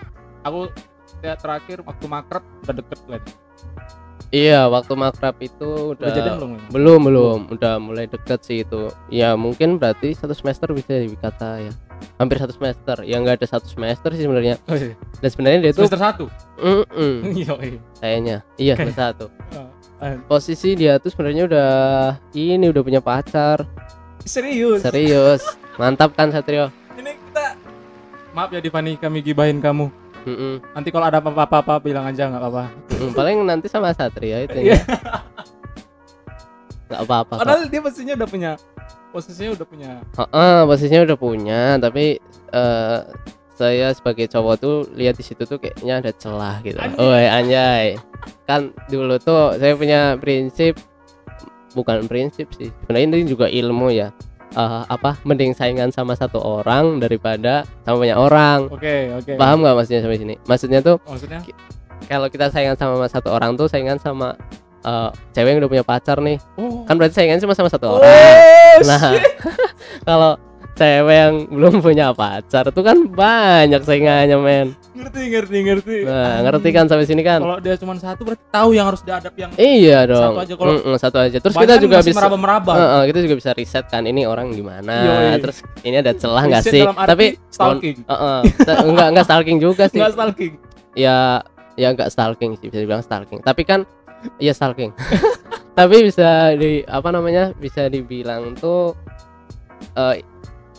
aku 0.43 0.71
ya 1.23 1.38
terakhir 1.38 1.83
waktu 1.87 2.05
makrab 2.11 2.43
udah 2.67 2.75
deket 2.75 3.00
kan 3.07 3.23
iya 4.33 4.67
waktu 4.67 4.93
makrab 4.97 5.37
itu 5.38 5.95
udah, 5.95 6.09
udah 6.09 6.11
jadian 6.11 6.37
belum 6.41 6.50
belum 6.73 7.00
belum. 7.05 7.41
Udah 7.52 7.76
mulai 7.76 8.09
deket 8.09 8.41
sih 8.43 8.64
itu. 8.64 8.88
Ya 9.12 9.37
mungkin 9.37 9.76
berarti 9.76 10.17
satu 10.17 10.33
semester 10.33 10.73
bisa 10.73 11.05
dikata 11.05 11.61
ya. 11.61 11.73
Hampir 12.17 12.41
satu 12.41 12.57
semester. 12.57 13.05
Ya 13.05 13.21
nggak 13.21 13.45
ada 13.45 13.47
satu 13.47 13.69
semester 13.69 14.09
sih 14.17 14.25
sebenarnya. 14.25 14.57
Oh, 14.67 14.75
iya. 14.75 14.97
dan 15.21 15.29
sebenarnya 15.29 15.59
dia 15.69 15.73
tuh 15.76 15.85
semester 15.85 16.00
satu? 16.00 16.25
Mm-mm, 16.59 17.14
Iya, 17.45 17.55
iya. 17.61 17.81
kayaknya. 18.00 18.37
Iya 18.57 18.73
semester 18.81 18.97
satu. 18.99 19.26
Eh, 20.02 20.19
posisi 20.26 20.75
dia 20.75 20.99
tuh 20.99 21.14
sebenarnya 21.14 21.47
udah 21.47 21.71
ini 22.35 22.67
udah 22.67 22.83
punya 22.83 22.99
pacar. 22.99 23.62
Serius? 24.26 24.83
Serius. 24.83 25.47
Mantap 25.79 26.19
kan 26.19 26.35
Satrio 26.35 26.75
maaf 28.33 28.51
ya 28.53 28.61
Divani 28.61 28.97
kami 28.97 29.21
gibahin 29.21 29.61
kamu 29.61 29.89
Mm-mm. 30.23 30.62
Nanti 30.71 30.95
kalau 30.95 31.11
ada 31.11 31.19
apa-apa 31.19 31.83
bilang 31.83 32.07
aja 32.07 32.31
nggak 32.31 32.39
apa-apa. 32.39 32.65
Mm, 32.95 33.11
paling 33.11 33.37
nanti 33.43 33.67
sama 33.67 33.91
Satria 33.91 34.47
itu 34.47 34.55
Iya. 34.55 34.79
ya 34.79 34.81
nggak 36.93 37.03
apa-apa 37.09 37.33
kok. 37.35 37.43
Padahal 37.43 37.62
dia 37.67 37.81
posisinya 37.83 38.15
udah 38.21 38.29
punya 38.29 38.53
posisinya 39.11 39.51
udah 39.57 39.67
punya. 39.67 39.91
Heeh, 40.15 40.59
posisinya 40.69 41.01
udah 41.09 41.19
punya 41.19 41.61
tapi 41.83 42.21
eh, 42.53 42.99
saya 43.53 43.89
sebagai 43.93 44.27
cowok 44.29 44.55
tuh 44.61 44.77
lihat 44.97 45.17
di 45.19 45.25
situ 45.25 45.43
tuh 45.45 45.59
kayaknya 45.61 46.01
ada 46.05 46.12
celah 46.15 46.61
gitu. 46.62 46.79
Oi, 46.81 47.27
anjay. 47.29 47.99
Kan 48.49 48.71
dulu 48.89 49.19
tuh 49.19 49.57
saya 49.59 49.75
punya 49.75 50.15
prinsip 50.23 50.79
bukan 51.73 52.05
prinsip 52.07 52.47
sih. 52.57 52.69
Sebenarnya 52.85 53.07
ini 53.11 53.29
juga 53.29 53.49
ilmu 53.49 53.89
ya. 53.93 54.12
Eh, 54.52 54.82
apa 54.85 55.16
mending 55.25 55.56
saingan 55.56 55.88
sama 55.88 56.12
satu 56.12 56.37
orang 56.37 57.00
daripada 57.00 57.64
sama 57.88 58.04
banyak 58.04 58.18
orang. 58.21 58.59
Oke, 58.68 59.09
oke. 59.16 59.32
Paham 59.40 59.64
nggak 59.64 59.75
maksudnya 59.75 60.00
sampai 60.04 60.21
sini? 60.21 60.35
Maksudnya 60.44 60.80
tuh 60.85 61.00
Maksudnya? 61.09 61.40
kalau 62.04 62.28
kita 62.28 62.52
saingan 62.52 62.76
sama 62.76 63.09
satu 63.09 63.32
orang 63.32 63.56
tuh 63.56 63.64
saingan 63.64 63.97
sama 63.97 64.37
eh, 64.85 65.09
cewek 65.32 65.56
yang 65.56 65.61
udah 65.64 65.71
punya 65.73 65.85
pacar 65.87 66.21
nih. 66.21 66.37
Oh. 66.61 66.85
Kan 66.85 67.00
berarti 67.00 67.16
saingan 67.16 67.40
cuma 67.40 67.56
sama 67.56 67.73
satu 67.73 67.87
Oh, 67.88 67.97
orang. 67.97 68.85
Nah, 68.85 69.16
kalau 70.09 70.32
cewek 70.73 71.12
yang 71.14 71.35
belum 71.52 71.85
punya 71.85 72.17
pacar 72.17 72.64
itu 72.64 72.81
kan 72.81 73.05
banyak 73.05 73.85
saingannya 73.85 74.38
men. 74.41 74.69
Ngerti, 74.93 75.23
ngerti, 75.29 75.59
ngerti. 75.64 75.97
nah 76.05 76.41
ngerti 76.41 76.69
kan 76.73 76.85
sampai 76.88 77.05
sini 77.05 77.21
kan? 77.21 77.41
Kalau 77.41 77.61
dia 77.61 77.76
cuma 77.76 77.93
satu 77.97 78.25
berarti 78.25 78.45
tahu 78.49 78.69
yang 78.73 78.87
harus 78.88 79.05
dihadap 79.05 79.33
yang 79.37 79.50
iya 79.57 80.05
dong. 80.05 80.33
aja, 80.37 80.55
kalau- 80.57 80.97
satu 80.97 81.19
aja. 81.21 81.37
Terus 81.37 81.55
kita 81.55 81.75
juga 81.76 82.00
masih 82.00 82.12
bisa 82.12 82.21
meraba-meraba. 82.21 82.73
Eh, 82.73 82.81
eh, 82.81 83.02
kita 83.12 83.19
juga 83.21 83.35
bisa 83.37 83.50
riset 83.52 83.85
kan 83.88 84.05
ini 84.05 84.25
orang 84.25 84.52
gimana? 84.52 84.95
Yoi. 85.05 85.41
terus 85.41 85.61
ini 85.83 85.97
ada 86.00 86.12
celah 86.17 86.45
nggak 86.45 86.62
sih? 86.64 86.81
dalam 86.81 86.97
arti 86.97 87.09
tapi 87.09 87.26
stalking. 87.49 87.97
Eh, 88.05 88.41
ta- 88.64 88.81
enggak 88.85 89.09
enggak 89.12 89.26
stalking 89.29 89.59
juga 89.61 89.85
sih. 89.88 89.99
Enggak 90.00 90.12
stalking. 90.17 90.52
ya 90.93 91.41
ya 91.76 91.88
enggak 91.93 92.09
stalking 92.09 92.52
sih 92.57 92.69
bisa 92.69 92.81
dibilang 92.81 93.05
stalking. 93.05 93.41
Tapi 93.41 93.62
kan 93.64 93.85
iya 94.41 94.52
stalking. 94.52 94.93
Tapi 95.79 96.05
bisa 96.05 96.52
di 96.52 96.85
apa 96.85 97.09
namanya 97.09 97.57
bisa 97.57 97.88
dibilang 97.88 98.52
tuh 98.57 98.93
eh, 99.97 100.21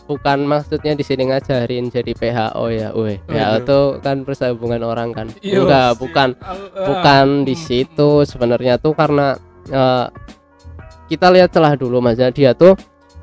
bukan 0.04 0.44
maksudnya 0.44 0.92
di 0.92 1.00
sini 1.00 1.28
ngajarin 1.28 1.88
jadi 1.88 2.12
PHO 2.12 2.64
ya, 2.68 2.88
weh. 2.92 3.16
PHO 3.24 3.34
Waduh. 3.34 3.64
tuh 3.64 3.84
kan 4.04 4.20
perhubungan 4.22 4.84
orang 4.84 5.10
kan. 5.12 5.26
Iya, 5.40 5.64
Enggak, 5.64 5.90
bukan 5.96 6.28
Al- 6.38 6.70
ah. 6.72 6.86
bukan 6.86 7.26
di 7.48 7.56
Hmm. 7.56 7.64
situ 7.64 8.10
sebenarnya 8.28 8.76
tuh 8.76 8.92
karena 8.92 9.36
eh, 9.64 10.06
kita 11.08 11.32
lihat 11.32 11.52
celah 11.52 11.72
dulu 11.76 12.00
Mas 12.00 12.20
dia 12.20 12.52
tuh 12.52 12.76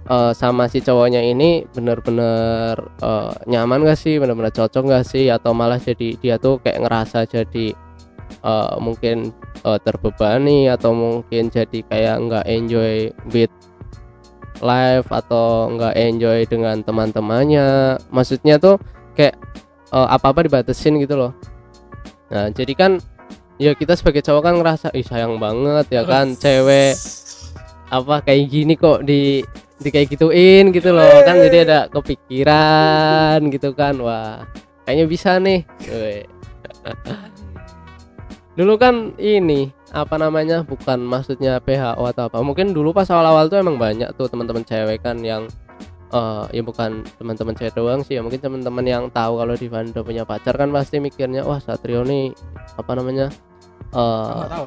eh, 0.10 0.32
sama 0.34 0.66
si 0.66 0.82
cowoknya 0.82 1.22
ini 1.22 1.66
bener-bener 1.70 2.78
eh, 3.02 3.32
nyaman 3.46 3.86
gak 3.86 3.98
sih 3.98 4.18
bener-bener 4.18 4.50
cocok 4.50 4.84
gak 4.90 5.06
sih 5.06 5.30
atau 5.30 5.54
malah 5.54 5.78
jadi 5.78 6.18
dia 6.18 6.36
tuh 6.42 6.58
kayak 6.62 6.82
ngerasa 6.82 7.30
jadi 7.30 7.78
eh, 8.42 8.74
mungkin 8.82 9.30
eh, 9.62 9.80
terbebani 9.86 10.66
atau 10.66 10.98
mungkin 10.98 11.54
jadi 11.54 11.80
kayak 11.86 12.16
nggak 12.26 12.46
enjoy 12.50 13.10
with 13.30 13.54
life 14.62 15.10
atau 15.10 15.70
nggak 15.76 15.94
enjoy 15.98 16.40
dengan 16.46 16.80
teman-temannya. 16.86 17.98
Maksudnya 18.14 18.62
tuh 18.62 18.78
kayak 19.18 19.36
eh, 19.92 20.08
apa-apa 20.14 20.46
dibatasin 20.48 21.02
gitu 21.02 21.18
loh. 21.18 21.34
Nah 22.32 22.48
jadi 22.54 22.74
kan 22.78 22.92
ya 23.60 23.76
kita 23.76 23.94
sebagai 23.94 24.26
cowok 24.26 24.42
kan 24.42 24.56
ngerasa 24.58 24.88
ih 24.98 25.06
sayang 25.06 25.38
banget 25.38 25.86
ya 25.94 26.02
kan 26.08 26.34
cewek 26.42 26.98
apa 27.92 28.24
kayak 28.24 28.48
gini 28.48 28.74
kok 28.80 29.04
di 29.04 29.44
di 29.82 29.90
kayak 29.92 30.14
gituin 30.16 30.72
gitu 30.72 30.94
loh 30.94 31.26
kan 31.26 31.36
jadi 31.42 31.58
ada 31.66 31.80
kepikiran 31.90 33.42
gitu 33.50 33.74
kan. 33.74 33.98
Wah 34.00 34.46
kayaknya 34.86 35.06
bisa 35.10 35.42
nih. 35.42 35.66
dulu 38.52 38.76
kan 38.76 39.16
ini 39.16 39.72
apa 39.90 40.16
namanya 40.16 40.62
bukan 40.62 41.00
maksudnya 41.00 41.60
PHO 41.60 42.04
atau 42.06 42.28
apa 42.28 42.40
mungkin 42.40 42.72
dulu 42.72 42.92
pas 42.92 43.08
awal-awal 43.08 43.48
tuh 43.48 43.58
emang 43.58 43.76
banyak 43.76 44.12
tuh 44.14 44.28
teman-teman 44.28 44.62
cewek 44.62 45.00
kan 45.00 45.20
yang 45.20 45.48
eh 46.12 46.44
ya 46.52 46.62
bukan 46.62 47.08
teman-teman 47.16 47.56
cewek 47.56 47.72
doang 47.72 48.04
sih 48.04 48.16
ya 48.16 48.22
mungkin 48.22 48.38
teman-teman 48.38 48.84
yang 48.84 49.04
tahu 49.08 49.40
kalau 49.40 49.56
Divan 49.56 49.90
udah 49.90 50.04
punya 50.04 50.24
pacar 50.24 50.54
kan 50.54 50.68
pasti 50.70 51.00
mikirnya 51.00 51.42
wah 51.42 51.58
Satrio 51.58 52.04
nih 52.04 52.36
apa 52.76 52.92
namanya 52.92 53.32
tahu. 53.90 54.04
Baru 54.36 54.50
tahu 54.50 54.66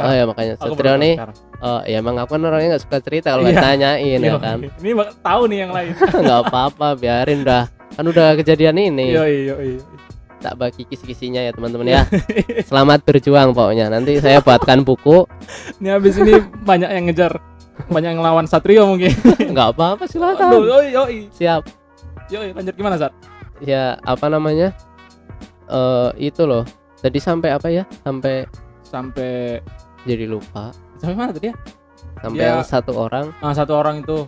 oh 0.00 0.12
ya 0.12 0.24
makanya 0.24 0.54
Satrio 0.56 0.94
nih 0.96 1.14
eh 1.62 1.80
ya 1.86 1.96
emang 2.00 2.16
aku 2.16 2.32
kan 2.32 2.42
orangnya 2.42 2.68
nggak 2.72 2.82
suka 2.82 2.98
cerita 3.00 3.36
kalau 3.36 3.44
Iya. 3.44 3.52
ditanyain 3.54 4.18
ya 4.18 4.24
Iya, 4.26 4.36
kan 4.38 4.58
Ini 4.80 4.90
tahu 5.20 5.42
nih 5.46 5.58
yang 5.60 5.72
lain. 5.72 5.92
nggak 6.24 6.40
apa-apa 6.42 6.88
biarin 6.96 7.40
dah 7.44 7.64
kan 7.92 8.04
udah 8.04 8.32
kejadian 8.34 8.76
ini 8.78 9.12
iya, 9.12 9.24
iya. 9.28 9.54
Tak 10.42 10.54
bagi 10.56 10.82
kisi-kisinya 10.84 11.38
ya 11.40 11.50
teman-teman 11.50 11.86
ya 11.88 12.02
selamat 12.62 13.00
berjuang 13.02 13.54
pokoknya 13.54 13.86
nanti 13.88 14.18
saya 14.18 14.38
buatkan 14.38 14.82
buku 14.82 15.22
Ini 15.78 15.88
habis 15.92 16.18
ini 16.18 16.34
banyak 16.60 16.90
yang 16.90 17.06
ngejar. 17.06 17.38
Banyak 17.84 18.10
yang 18.10 18.20
ngelawan 18.20 18.44
Satrio 18.44 18.84
mungkin. 18.84 19.14
nggak 19.48 19.68
apa-apa 19.72 20.02
Aduh, 20.02 20.10
silakan 20.10 20.50
yoi, 20.60 20.86
yoi. 20.90 21.18
siap 21.30 21.62
Yoi, 22.28 22.50
lanjut 22.50 22.74
gimana, 22.74 22.96
Sat? 22.96 23.12
ya 23.60 23.94
apa 24.02 24.26
namanya 24.26 24.74
eh 25.64 26.10
itu 26.20 26.42
loh 26.42 26.66
tadi 26.98 27.16
sampai 27.16 27.50
apa 27.50 27.68
ya 27.68 27.86
sampai 28.02 28.44
Sampai 28.82 29.62
jadi 30.02 30.26
lupa 30.26 30.68
sampai 30.98 31.14
mana 31.16 31.30
tadi 31.30 31.48
ya? 31.48 31.56
sampai 32.18 32.38
Ya. 32.38 32.48
yang 32.52 32.60
satu 32.62 32.92
orang 32.94 33.32
Ah, 33.38 33.50
satu 33.50 33.72
orang 33.72 34.02
itu. 34.02 34.26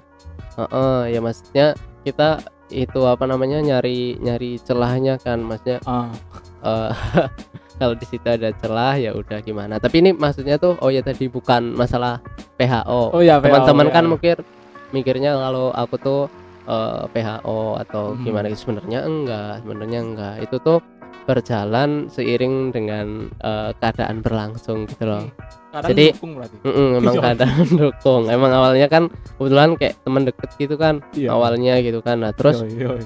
Heeh, 0.55 0.99
ya 1.11 1.21
maksudnya 1.21 1.67
kita 2.01 2.39
itu 2.69 3.01
apa 3.05 3.25
namanya 3.25 3.61
nyari 3.61 4.17
nyari 4.19 4.57
celahnya 4.59 5.21
kan 5.21 5.41
maksudnya 5.41 5.79
Ah, 5.85 6.09
eh, 6.65 6.91
kalau 7.81 7.95
di 7.99 8.07
situ 8.07 8.25
ada 8.25 8.55
celah 8.57 8.95
ya 8.97 9.11
udah 9.13 9.43
gimana 9.43 9.77
tapi 9.77 10.01
ini 10.01 10.15
maksudnya 10.15 10.57
tuh 10.57 10.79
oh 10.81 10.89
ya 10.89 11.03
tadi 11.03 11.27
bukan 11.27 11.75
masalah 11.75 12.23
PHO 12.57 13.13
oh 13.13 13.21
ya, 13.21 13.43
teman-teman 13.43 13.91
kan 13.91 14.05
ya. 14.07 14.11
mungkin 14.11 14.37
mikirnya 14.91 15.35
kalau 15.35 15.75
aku 15.75 15.95
tuh 15.99 16.21
eh, 16.65 17.03
PHO 17.11 17.77
atau 17.83 18.15
Hmm. 18.15 18.23
gimana 18.25 18.47
sebenarnya 18.55 19.05
enggak 19.05 19.53
sebenarnya 19.61 20.01
enggak 20.01 20.35
itu 20.47 20.57
tuh 20.63 20.79
berjalan 21.25 22.07
seiring 22.07 22.71
dengan 22.71 23.07
eh, 23.37 23.71
keadaan 23.77 24.21
berlangsung 24.21 24.85
gitu 24.87 25.05
loh 25.05 25.25
Kadang 25.75 25.91
Jadi- 25.91 26.15
dukung 26.15 26.33
berarti. 26.39 26.57
Mm-mm, 26.63 26.89
emang 26.99 27.15
Iya. 27.19 27.23
keadaan 27.25 27.67
dukung 27.83 28.23
emang 28.29 28.53
awalnya 28.53 28.87
kan 28.87 29.05
kebetulan 29.35 29.71
kayak 29.75 29.95
teman 30.01 30.23
deket 30.23 30.51
gitu 30.55 30.75
kan 30.75 30.95
Iya. 31.13 31.29
awalnya 31.31 31.75
gitu 31.81 31.99
kan 31.99 32.21
nah 32.21 32.31
terus 32.31 32.63
Yoi, 32.63 32.79
yoi. 32.79 33.03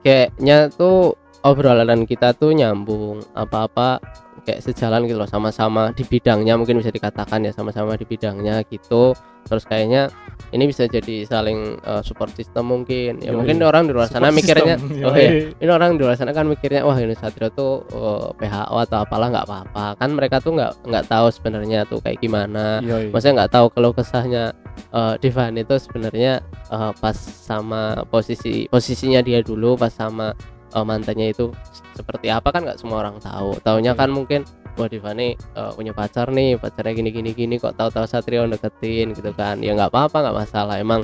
kayaknya 0.00 0.68
tuh 0.68 1.16
obrolan 1.40 2.04
kita 2.04 2.34
tuh 2.34 2.52
nyambung 2.52 3.24
apa-apa 3.32 4.02
kayak 4.42 4.60
sejalan 4.60 5.04
gitu 5.04 5.16
loh 5.16 5.26
sama-sama 5.26 5.92
di 5.92 6.02
bidangnya 6.02 6.56
mungkin 6.56 6.76
bisa 6.76 6.88
dikatakan 6.88 7.42
ya 7.42 7.52
sama-sama 7.52 7.94
di 7.94 8.04
bidangnya 8.04 8.64
gitu 8.64 9.12
terus 9.44 9.64
kayaknya 9.64 10.08
ini 10.52 10.64
bisa 10.68 10.88
jadi 10.88 11.28
saling 11.28 11.76
eh, 11.82 12.02
support 12.04 12.32
system 12.32 12.70
mungkin. 12.72 13.20
Ya 13.20 13.32
Yoi. 13.32 13.44
mungkin 13.44 13.60
orang 13.60 13.84
di 13.88 13.92
luar 13.92 14.08
sana 14.08 14.32
Support 14.32 14.38
mikirnya 14.40 14.74
oh 15.04 15.14
iya 15.16 15.52
ini 15.52 15.70
orang 15.70 16.00
di 16.00 16.02
luar 16.04 16.16
sana 16.16 16.32
kan 16.32 16.48
mikirnya 16.48 16.84
wah 16.84 16.96
ini 16.96 17.12
Satrio 17.16 17.52
tuh 17.52 17.84
eh, 17.92 18.28
PHO 18.40 18.76
atau 18.88 18.98
apalah 19.04 19.28
nggak 19.28 19.46
apa-apa. 19.46 19.86
Kan 20.00 20.16
mereka 20.16 20.40
tuh 20.40 20.56
nggak 20.56 20.88
nggak 20.88 21.04
tahu 21.08 21.26
sebenarnya 21.28 21.84
tuh 21.88 22.00
kayak 22.00 22.18
gimana. 22.22 22.80
Yoi. 22.80 23.12
maksudnya 23.12 23.44
nggak 23.44 23.52
tahu 23.52 23.66
kalau 23.72 23.90
kesahnya 23.92 24.54
eh 24.94 25.14
Divan 25.20 25.58
itu 25.58 25.74
sebenarnya 25.76 26.40
eh, 26.72 26.92
pas 26.96 27.16
sama 27.18 28.06
posisi 28.08 28.64
posisinya 28.72 29.20
dia 29.20 29.44
dulu 29.44 29.76
pas 29.76 29.92
sama 29.92 30.32
eh, 30.72 30.84
mantannya 30.84 31.32
itu 31.32 31.52
seperti 31.98 32.30
apa 32.30 32.54
kan 32.54 32.64
nggak 32.64 32.78
semua 32.80 33.02
orang 33.04 33.18
tahu. 33.18 33.58
Taunya 33.60 33.92
kan 33.92 34.08
mungkin 34.14 34.46
wah 34.78 34.86
Divan 34.86 35.18
nih 35.18 35.32
eh, 35.34 35.70
punya 35.74 35.92
pacar 35.92 36.30
nih 36.30 36.54
pacarnya 36.56 36.94
gini 36.94 37.10
gini 37.10 37.30
gini 37.34 37.54
kok 37.58 37.74
tahu-tahu 37.74 38.06
Satrio 38.06 38.46
deketin 38.46 39.12
gitu 39.12 39.34
kan 39.34 39.58
ya 39.58 39.74
nggak 39.74 39.90
apa-apa 39.90 40.22
nggak 40.22 40.36
masalah 40.46 40.78
emang 40.78 41.02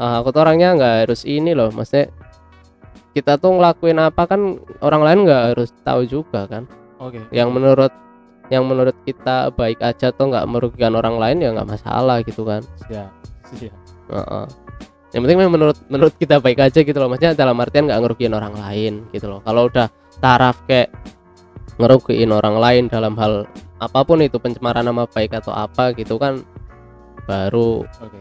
eh, 0.00 0.14
aku 0.16 0.32
tuh 0.32 0.40
orangnya 0.42 0.72
nggak 0.74 0.94
harus 1.06 1.28
ini 1.28 1.52
loh 1.52 1.68
maksudnya 1.70 2.08
kita 3.12 3.40
tuh 3.40 3.56
ngelakuin 3.56 3.96
apa 4.00 4.28
kan 4.28 4.60
orang 4.84 5.02
lain 5.04 5.18
nggak 5.28 5.42
harus 5.52 5.72
tahu 5.84 6.04
juga 6.08 6.48
kan 6.48 6.64
Oke. 7.00 7.20
yang 7.32 7.52
menurut 7.52 7.92
yang 8.52 8.64
menurut 8.64 8.94
kita 9.04 9.50
baik 9.52 9.80
aja 9.82 10.12
tuh 10.14 10.32
nggak 10.32 10.46
merugikan 10.48 10.92
orang 10.96 11.16
lain 11.20 11.40
ya 11.44 11.52
nggak 11.52 11.68
masalah 11.68 12.20
gitu 12.24 12.44
kan 12.44 12.64
Siap. 12.88 13.10
Siap. 13.56 13.76
Heeh. 14.06 14.46
yang 15.14 15.20
penting 15.24 15.38
memang 15.40 15.54
menurut 15.56 15.78
menurut 15.88 16.14
kita 16.20 16.38
baik 16.38 16.60
aja 16.60 16.84
gitu 16.84 16.94
loh 16.94 17.08
maksudnya 17.08 17.32
dalam 17.32 17.56
artian 17.56 17.88
nggak 17.88 18.00
ngerugiin 18.04 18.36
orang 18.36 18.54
lain 18.54 19.08
gitu 19.16 19.26
loh 19.32 19.40
kalau 19.42 19.66
udah 19.66 19.88
taraf 20.20 20.60
kayak 20.68 20.92
ngerugiin 21.76 22.30
orang 22.30 22.56
lain 22.56 22.84
dalam 22.86 23.12
hal 23.14 23.44
apa 23.76 24.00
pun 24.02 24.18
itu 24.18 24.36
pencemaran 24.36 24.82
nama 24.82 25.04
baik 25.04 25.34
atau 25.34 25.50
apa 25.50 25.92
gitu 25.92 26.16
kan 26.16 26.40
baru 27.24 27.84
Oke. 28.00 28.20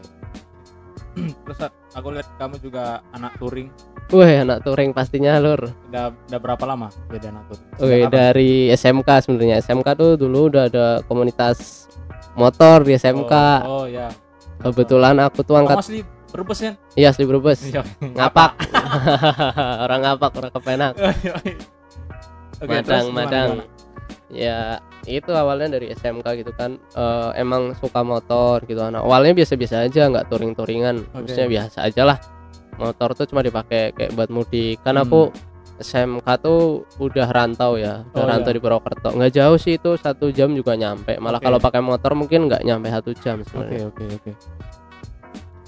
Terus 1.48 1.60
aku 1.94 2.08
lihat 2.12 2.28
kamu 2.36 2.60
juga 2.60 3.00
anak 3.10 3.40
touring. 3.40 3.72
wah 4.10 4.28
anak 4.28 4.60
touring 4.62 4.92
pastinya 4.92 5.40
lur 5.40 5.72
Udah 5.88 6.12
udah 6.12 6.40
berapa 6.40 6.64
lama 6.66 6.92
jadi 7.08 7.32
anak 7.32 7.44
touring? 7.48 7.68
Wih, 7.80 8.04
kapan? 8.04 8.12
dari 8.12 8.52
SMK 8.70 9.10
sebenarnya 9.24 9.56
SMK 9.60 9.88
tuh 9.96 10.12
dulu 10.16 10.52
udah 10.52 10.68
ada 10.68 10.86
komunitas 11.04 11.88
motor 12.36 12.84
di 12.84 12.94
SMK 12.94 13.34
Oh, 13.64 13.82
oh 13.82 13.86
ya. 13.88 14.12
kebetulan 14.60 15.16
aku 15.18 15.40
tuh 15.40 15.56
Kamu 15.56 15.62
angkat 15.64 15.78
asli 15.80 16.00
Brebes 16.28 16.60
kan? 16.60 16.76
iya 16.94 17.08
asli 17.10 17.24
Brebes 17.24 17.64
Iya. 17.64 17.82
ngapak 18.04 18.52
orang 19.88 20.00
ngapak 20.04 20.32
orang 20.36 20.52
kepenak 20.52 20.94
Terus 22.58 22.70
Madang 22.70 23.06
gimana, 23.06 23.18
Madang 23.22 23.50
gimana? 23.54 23.74
ya 24.28 24.60
itu 25.06 25.32
awalnya 25.32 25.78
dari 25.78 25.92
SMK 25.92 26.26
gitu 26.38 26.52
kan 26.52 26.76
Eh, 26.92 27.30
emang 27.38 27.76
suka 27.76 28.02
motor 28.02 28.64
gitu 28.64 28.80
kan 28.80 28.96
awalnya 28.96 29.34
biasa-biasa 29.34 29.84
aja 29.84 30.08
nggak 30.08 30.28
touring-touringan 30.28 31.06
Oke. 31.06 31.30
maksudnya 31.30 31.48
biasa 31.48 31.78
aja 31.84 32.02
lah 32.06 32.18
motor 32.76 33.14
tuh 33.14 33.24
cuma 33.26 33.40
dipakai 33.40 33.92
kayak 33.92 34.12
buat 34.14 34.28
mudik 34.28 34.82
kan 34.82 34.96
Hmm. 34.96 35.06
aku 35.06 35.22
SMK 35.76 36.28
tuh 36.40 36.60
udah 36.98 37.28
rantau 37.28 37.76
ya 37.76 38.04
udah 38.10 38.16
Oh, 38.16 38.26
rantau 38.26 38.50
iya. 38.50 38.56
di 38.56 38.62
Purwokerto 38.62 39.10
nggak 39.12 39.32
jauh 39.32 39.56
sih 39.56 39.76
itu 39.76 39.96
satu 39.96 40.32
jam 40.32 40.52
juga 40.52 40.74
nyampe 40.74 41.20
malah 41.20 41.38
Oke. 41.38 41.46
kalau 41.46 41.60
pakai 41.60 41.80
motor 41.80 42.16
mungkin 42.16 42.48
nggak 42.48 42.64
nyampe 42.64 42.88
satu 42.90 43.12
jam 43.14 43.40
Oke, 43.40 43.48
sebenarnya 43.50 43.86
oke, 43.86 44.04
oke. 44.10 44.32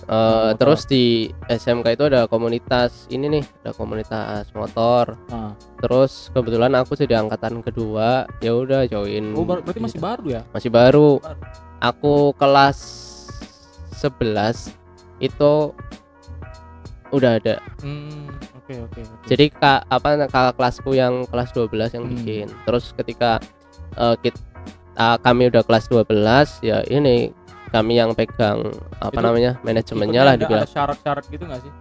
Eh, 0.08 0.16
motor. 0.16 0.56
terus 0.56 0.82
di 0.84 1.04
SMK 1.46 1.88
itu 1.92 2.04
ada 2.06 2.26
komunitas 2.26 3.06
ini 3.08 3.28
nih 3.30 3.44
ada 3.60 3.76
komunitas 3.76 4.48
motor 4.52 5.20
Ah. 5.28 5.52
terus 5.78 6.32
kebetulan 6.32 6.72
aku 6.74 6.96
jadi 6.96 7.20
angkatan 7.20 7.60
kedua 7.60 8.24
ya 8.40 8.56
udah 8.56 8.86
join 8.86 9.36
Oh, 9.36 9.44
ber- 9.44 9.60
berarti 9.60 9.84
masih 9.84 10.00
gitu. 10.00 10.08
baru 10.08 10.26
ya? 10.30 10.42
masih 10.50 10.72
baru 10.72 11.10
aku 11.78 12.32
kelas 12.34 12.80
11 13.94 14.72
itu 15.20 15.76
udah 17.08 17.32
ada 17.36 17.60
Hmm, 17.80 18.32
oke, 18.54 18.74
oke, 18.86 19.00
oke. 19.02 19.26
jadi 19.26 19.46
kak 19.50 19.88
apa 19.88 20.08
kakak 20.24 20.56
kelasku 20.56 20.92
yang 20.94 21.24
kelas 21.26 21.52
12 21.52 21.92
yang 21.92 22.04
Hmm. 22.04 22.14
bikin 22.14 22.48
terus 22.64 22.92
ketika 22.94 23.44
eh, 23.94 24.16
kit- 24.22 24.40
ah, 24.94 25.18
kami 25.18 25.48
udah 25.48 25.64
kelas 25.64 25.88
12 25.88 26.48
ya 26.62 26.80
ini 26.86 27.36
kami 27.68 27.94
yang 27.96 28.12
pegang 28.12 28.72
apa 28.98 29.14
Itu 29.14 29.24
namanya 29.24 29.52
manajemennya 29.62 30.22
lah 30.22 30.34
ada- 30.34 30.42
dibilang 30.42 30.68
syarat-syarat 30.68 31.24
gitu 31.28 31.44
nggak 31.44 31.62
sih? 31.62 31.74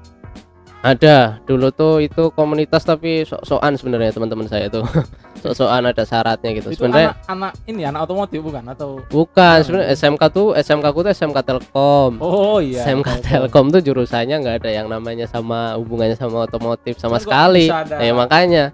ada. 0.83 1.42
Dulu 1.42 1.75
tuh 1.75 1.99
itu 1.99 2.31
komunitas 2.31 2.87
tapi 2.87 3.27
sok-sokan 3.27 3.75
sebenarnya 3.75 4.14
teman-teman 4.14 4.46
saya 4.46 4.70
tuh. 4.70 4.87
Sok-sokan 5.42 5.83
ada 5.83 6.07
syaratnya 6.07 6.55
gitu. 6.55 6.70
Itu 6.70 6.79
sebenarnya 6.79 7.11
anak-anak 7.27 7.53
ini 7.66 7.83
anak 7.83 8.01
otomotif 8.07 8.38
bukan? 8.38 8.62
Atau 8.70 9.03
bukan. 9.11 9.59
Sebenarnya 9.66 9.90
SMK 9.99 10.22
tuh 10.31 10.55
SMK 10.55 10.87
ku 10.94 11.01
tuh 11.03 11.11
SMK 11.11 11.38
Telkom. 11.42 12.12
Oh 12.22 12.62
iya. 12.62 12.87
SMK 12.87 13.09
Telkom. 13.20 13.75
Tuh 13.75 13.83
jurusannya 13.83 14.37
nggak 14.38 14.57
ada 14.62 14.70
yang 14.70 14.87
namanya 14.87 15.27
sama 15.27 15.75
hubungannya 15.75 16.14
sama 16.14 16.46
otomotif 16.46 17.03
sama 17.03 17.18
sekali. 17.18 17.66
Ya 17.90 18.12
makanya. 18.14 18.70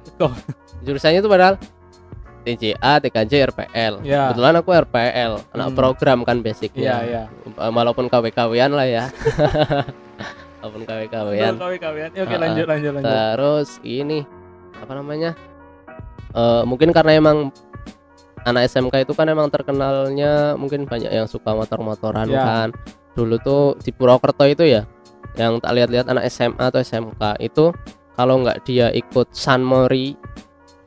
Jurusannya 0.84 1.24
tuh 1.24 1.32
padahal 1.32 1.54
TJA, 2.42 2.92
TKJ, 2.98 3.32
RPL. 3.48 3.94
Ya. 4.02 4.28
Kebetulan 4.28 4.54
aku 4.56 4.70
RPL, 4.70 5.32
anak 5.50 5.68
Hmm. 5.70 5.76
program 5.76 6.18
kan 6.22 6.38
basicnya. 6.38 6.94
iya. 7.02 7.22
Walaupun 7.54 8.06
KW-KWan 8.06 8.70
lah 8.70 8.84
ya. 8.84 9.04
Walaupun 10.60 10.82
KW-KWan. 10.84 11.54
Kawan-kawan. 11.58 12.10
Ya, 12.14 12.22
Oke, 12.22 12.36
lanjut 12.36 12.66
lanjut 12.66 12.90
lanjut. 12.94 13.10
Terus 13.10 13.68
ini 13.82 14.22
apa 14.74 14.92
namanya? 14.94 15.34
Eh 16.32 16.62
mungkin 16.62 16.90
karena 16.90 17.18
emang 17.18 17.50
anak 18.42 18.66
SMK 18.66 19.02
itu 19.02 19.12
kan 19.12 19.26
emang 19.26 19.46
terkenalnya 19.46 20.54
mungkin 20.54 20.86
banyak 20.86 21.10
yang 21.10 21.26
suka 21.26 21.50
motor-motoran 21.50 22.26
Ya. 22.26 22.42
kan. 22.42 22.68
Dulu 23.12 23.36
tuh 23.38 23.62
di 23.78 23.90
Purwokerto 23.90 24.46
itu 24.46 24.64
ya, 24.64 24.86
yang 25.34 25.58
tak 25.58 25.74
lihat-lihat 25.74 26.06
anak 26.08 26.26
SMA 26.26 26.62
atau 26.62 26.78
SMK 26.78 27.20
itu 27.38 27.74
kalau 28.14 28.40
nggak 28.40 28.62
dia 28.62 28.88
ikut 28.88 29.34
Sanmori, 29.34 30.14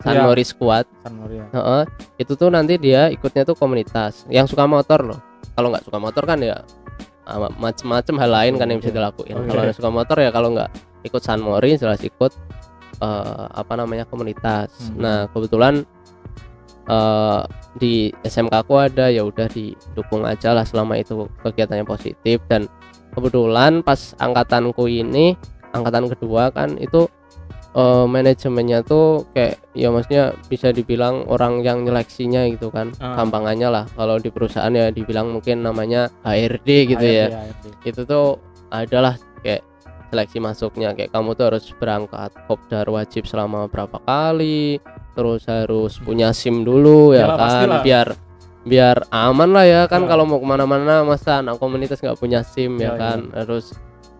Ya. 0.05 0.21
Sanmori 0.21 0.45
Squad, 0.45 0.85
San 1.01 1.17
Maria. 1.17 1.49
heeh, 1.49 1.83
itu 2.21 2.37
tuh 2.37 2.53
nanti 2.53 2.77
dia 2.77 3.09
ikutnya 3.09 3.41
tuh 3.41 3.57
komunitas 3.57 4.29
yang 4.29 4.45
suka 4.45 4.69
motor 4.69 5.01
loh. 5.01 5.19
Kalau 5.57 5.73
nggak 5.73 5.81
suka 5.81 5.97
motor 5.97 6.23
kan 6.29 6.37
ya 6.45 6.61
ah, 7.25 7.49
macem-macem 7.57 8.13
hal 8.21 8.29
lain 8.29 8.53
kan 8.61 8.69
yang 8.69 8.77
bisa 8.77 8.93
dilakuin. 8.93 9.33
Oke. 9.33 9.49
Kalau 9.49 9.73
suka 9.73 9.89
motor 9.89 10.17
ya 10.21 10.29
kalau 10.29 10.53
nggak 10.53 10.69
ikut 11.09 11.21
Sanmori 11.25 11.73
jelas 11.81 12.05
ikut 12.05 12.31
eh, 13.01 13.45
apa 13.49 13.73
namanya 13.73 14.05
komunitas. 14.05 14.69
Hmm. 14.93 15.01
Nah 15.01 15.17
kebetulan 15.33 15.81
eh, 16.85 17.41
di 17.81 18.13
SMK 18.21 18.53
aku 18.61 18.77
ada 18.77 19.09
ya 19.09 19.25
udah 19.25 19.49
didukung 19.49 20.21
aja 20.21 20.53
lah 20.53 20.69
selama 20.69 21.01
itu 21.01 21.25
kegiatannya 21.41 21.83
positif 21.83 22.45
dan 22.45 22.69
kebetulan 23.17 23.81
pas 23.81 24.13
angkatanku 24.21 24.85
ini 24.85 25.33
angkatan 25.73 26.07
kedua 26.11 26.53
kan 26.53 26.77
itu 26.77 27.09
eh, 27.75 28.05
manajemennya 28.07 28.81
tuh 28.81 29.27
kayak 29.31 29.59
ya 29.75 29.91
maksudnya 29.91 30.31
bisa 30.47 30.71
dibilang 30.71 31.27
orang 31.27 31.59
yang 31.59 31.83
nyeleksinya 31.83 32.47
gitu 32.47 32.71
kan. 32.71 32.95
Ah. 32.97 33.19
gampangannya 33.19 33.67
lah. 33.67 33.85
Kalau 33.91 34.15
di 34.17 34.31
perusahaan 34.31 34.71
ya 34.71 34.89
dibilang 34.89 35.29
mungkin 35.29 35.61
namanya 35.61 36.07
HRD 36.23 36.69
gitu 36.89 37.03
ya. 37.05 37.27
ARD, 37.27 37.35
ARD. 37.35 37.85
itu 37.85 38.01
tuh 38.03 38.39
adalah 38.71 39.13
kayak 39.39 39.61
seleksi 40.07 40.39
masuknya. 40.39 40.95
Kayak 40.95 41.11
kamu 41.11 41.35
tuh 41.35 41.45
harus 41.51 41.65
berangkat 41.75 42.31
kopdar 42.47 42.87
wajib 42.87 43.27
selama 43.27 43.67
berapa 43.67 43.99
kali 44.01 44.79
terus 45.15 45.47
harus 45.47 45.95
punya 45.99 46.31
SIM 46.31 46.63
dulu 46.63 47.15
ya 47.15 47.23
kan? 47.27 47.39
pastilah. 47.39 47.81
biar 47.83 48.07
biar 48.65 48.97
aman 49.13 49.53
lah 49.53 49.63
ya 49.63 49.81
kan 49.85 50.03
Ya. 50.03 50.09
kalau 50.09 50.25
mau 50.25 50.39
ke 50.39 50.47
mana-mana. 50.47 51.03
Masa 51.03 51.39
anak 51.39 51.55
komunitas 51.55 51.99
nggak 51.99 52.17
punya 52.17 52.39
SIM 52.41 52.79
ya, 52.79 52.95
Ya, 52.95 52.99
kan? 52.99 53.19
harus 53.31 53.75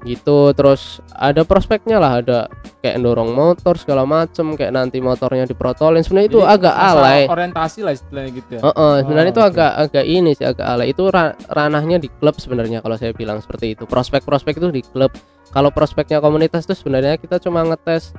gitu 0.05 0.53
terus 0.53 1.01
ada 1.11 1.41
prospeknya 1.41 1.97
lah 1.97 2.21
ada 2.21 2.39
kayak 2.79 3.01
dorong 3.01 3.33
motor 3.33 3.73
segala 3.75 4.05
macem 4.05 4.53
kayak 4.53 4.69
nanti 4.69 5.01
motornya 5.01 5.43
diprotolin 5.43 6.05
sebenarnya 6.05 6.29
itu 6.29 6.41
agak 6.41 6.71
alay 6.71 7.25
Orientasi 7.25 7.81
lah 7.81 7.91
istilahnya 7.91 8.29
gitu 8.31 8.49
ya. 8.55 8.61
Heeh, 8.61 8.93
sebenarnya 9.01 9.25
Oh, 9.25 9.35
itu 9.35 9.41
oke. 9.41 9.49
agak 9.49 9.71
agak 9.81 10.05
ini 10.05 10.31
sih 10.31 10.45
agak 10.45 10.67
alay. 10.67 10.87
Itu 10.89 11.09
ra- 11.09 11.33
ranahnya 11.49 11.97
di 11.97 12.07
klub 12.07 12.37
sebenarnya 12.37 12.79
kalau 12.79 12.93
saya 12.95 13.11
bilang 13.11 13.41
seperti 13.41 13.73
itu. 13.73 13.83
Prospek-prospek 13.83 14.53
itu 14.55 14.69
di 14.69 14.81
klub. 14.85 15.09
Kalau 15.49 15.73
prospeknya 15.73 16.21
komunitas 16.21 16.63
itu 16.63 16.77
sebenarnya 16.77 17.17
kita 17.17 17.41
cuma 17.41 17.65
ngetes 17.65 18.13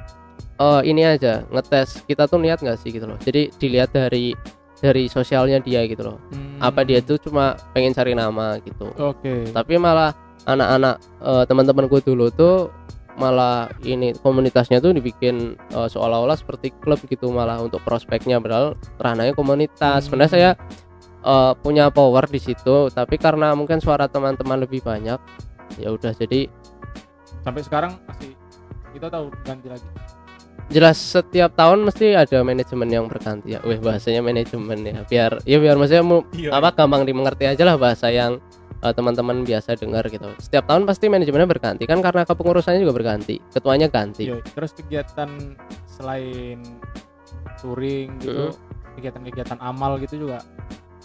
eh 0.56 0.80
ini 0.82 1.06
aja, 1.06 1.46
ngetes 1.46 2.02
kita 2.04 2.26
tuh 2.26 2.40
niat 2.40 2.58
nggak 2.58 2.76
sih 2.76 2.90
gitu 2.90 3.06
loh. 3.06 3.16
Jadi 3.22 3.54
dilihat 3.54 3.94
dari 3.94 4.34
dari 4.76 5.06
sosialnya 5.06 5.60
dia 5.60 5.86
gitu 5.86 6.02
loh. 6.02 6.18
Hmm. 6.28 6.58
Apa 6.58 6.82
dia 6.82 6.98
tuh 6.98 7.16
cuma 7.16 7.54
pengen 7.70 7.94
cari 7.94 8.12
nama 8.12 8.58
gitu. 8.58 8.90
Oke. 8.98 9.48
Tapi 9.48 9.78
malah 9.78 10.10
anak-anak 10.44 10.94
eh, 11.22 11.44
teman-temanku 11.44 12.04
dulu 12.04 12.28
tuh 12.28 12.68
malah 13.16 13.72
ini 13.80 14.12
komunitasnya 14.20 14.76
tuh 14.76 14.92
dibikin 14.92 15.56
eh, 15.72 15.88
seolah-olah 15.88 16.36
seperti 16.36 16.68
klub 16.78 17.00
gitu 17.06 17.32
malah 17.32 17.56
untuk 17.58 17.80
prospeknya 17.80 18.36
padahal 18.36 18.76
ranahnya 18.98 19.32
komunitas. 19.32 20.04
Hmm. 20.04 20.12
Sebenarnya 20.12 20.30
saya 20.30 20.50
eh, 21.22 21.52
punya 21.58 21.88
power 21.88 22.28
di 22.28 22.36
situ, 22.36 22.92
tapi 22.92 23.16
karena 23.16 23.56
mungkin 23.56 23.80
suara 23.80 24.04
teman-teman 24.04 24.60
lebih 24.60 24.84
banyak, 24.84 25.16
ya 25.80 25.88
udah 25.88 26.12
jadi 26.12 26.46
Sampai 27.40 27.62
sekarang 27.62 27.94
masih 28.04 28.34
kita 28.90 29.06
tahu 29.06 29.30
ganti 29.42 29.70
lagi. 29.70 29.86
jelas 30.66 30.98
setiap 30.98 31.54
tahun 31.54 31.86
mesti 31.86 32.18
ada 32.18 32.42
manajemen 32.42 32.90
yang 32.90 33.06
berganti 33.06 33.54
ya. 33.54 33.62
Wih 33.62 33.78
bahasanya 33.78 34.18
manajemen 34.18 34.82
ya, 34.82 34.98
biar 35.06 35.38
ya 35.46 35.62
biar 35.62 35.78
maksudnya 35.78 36.02
mu- 36.02 36.26
Iya. 36.34 36.50
apa 36.50 36.74
gampang 36.74 37.06
dimengerti 37.06 37.46
aja 37.46 37.62
lah 37.62 37.78
bahasa 37.78 38.10
yang 38.10 38.42
eh, 38.86 38.94
teman-teman 38.94 39.42
biasa 39.42 39.74
dengar 39.74 40.06
gitu. 40.06 40.30
Setiap 40.38 40.70
tahun 40.70 40.86
pasti 40.86 41.10
manajemennya 41.10 41.48
berganti 41.50 41.84
kan 41.84 41.98
karena 41.98 42.22
kepengurusannya 42.22 42.80
juga 42.82 42.94
berganti, 42.94 43.42
ketuanya 43.50 43.90
ganti. 43.90 44.30
Iya, 44.30 44.38
terus 44.54 44.72
kegiatan 44.72 45.30
selain 45.90 46.62
touring 47.58 48.16
gitu, 48.22 48.54
kegiatan-kegiatan 48.98 49.58
amal 49.58 49.98
gitu 49.98 50.28
juga. 50.28 50.40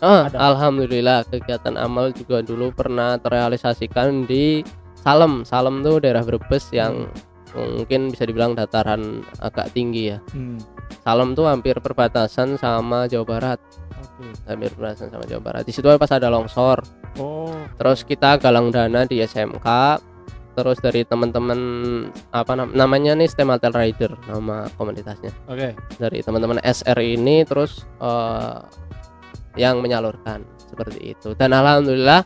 Ah, 0.02 0.26
Ada. 0.26 0.38
alhamdulillah 0.42 1.30
kegiatan 1.30 1.78
amal 1.78 2.10
juga 2.10 2.42
dulu 2.42 2.74
pernah 2.74 3.22
terrealisasikan 3.22 4.26
di 4.26 4.66
Salem. 4.98 5.46
Salem 5.46 5.86
tuh 5.86 6.02
daerah 6.02 6.26
Brebes 6.26 6.74
yang 6.74 7.10
mungkin 7.54 8.10
bisa 8.10 8.26
dibilang 8.26 8.58
dataran 8.58 9.22
agak 9.42 9.74
tinggi 9.78 10.16
ya. 10.16 10.18
Hmm. 10.34 10.58
Salem 11.06 11.34
tuh 11.34 11.46
hampir 11.50 11.78
perbatasan 11.78 12.58
sama 12.58 13.06
Jawa 13.10 13.26
Barat, 13.26 13.60
Oke. 14.02 14.28
hampir 14.46 14.70
perbatasan 14.72 15.08
sama 15.08 15.24
Jawa 15.24 15.42
Barat. 15.44 15.64
Di 15.64 15.72
situ 15.72 15.86
pas 15.88 16.10
ada 16.10 16.28
longsor, 16.28 16.82
Oh. 17.16 17.54
terus 17.76 18.02
kita 18.02 18.36
galang 18.36 18.68
dana 18.68 19.04
di 19.04 19.20
SMK. 19.20 19.68
Terus 20.52 20.78
dari 20.78 21.02
teman-teman 21.02 21.60
apa 22.30 22.54
nam- 22.54 22.74
namanya 22.74 23.16
nih 23.16 23.24
Stematel 23.26 23.72
Rider 23.72 24.20
nama 24.26 24.68
komunitasnya. 24.74 25.32
Oke. 25.46 25.80
dari 25.96 26.20
teman-teman 26.20 26.60
SR 26.60 27.00
ini 27.00 27.42
terus 27.42 27.88
eh, 27.98 28.60
yang 29.56 29.80
menyalurkan 29.80 30.44
seperti 30.66 31.12
itu 31.12 31.36
dan 31.36 31.52
alhamdulillah 31.52 32.24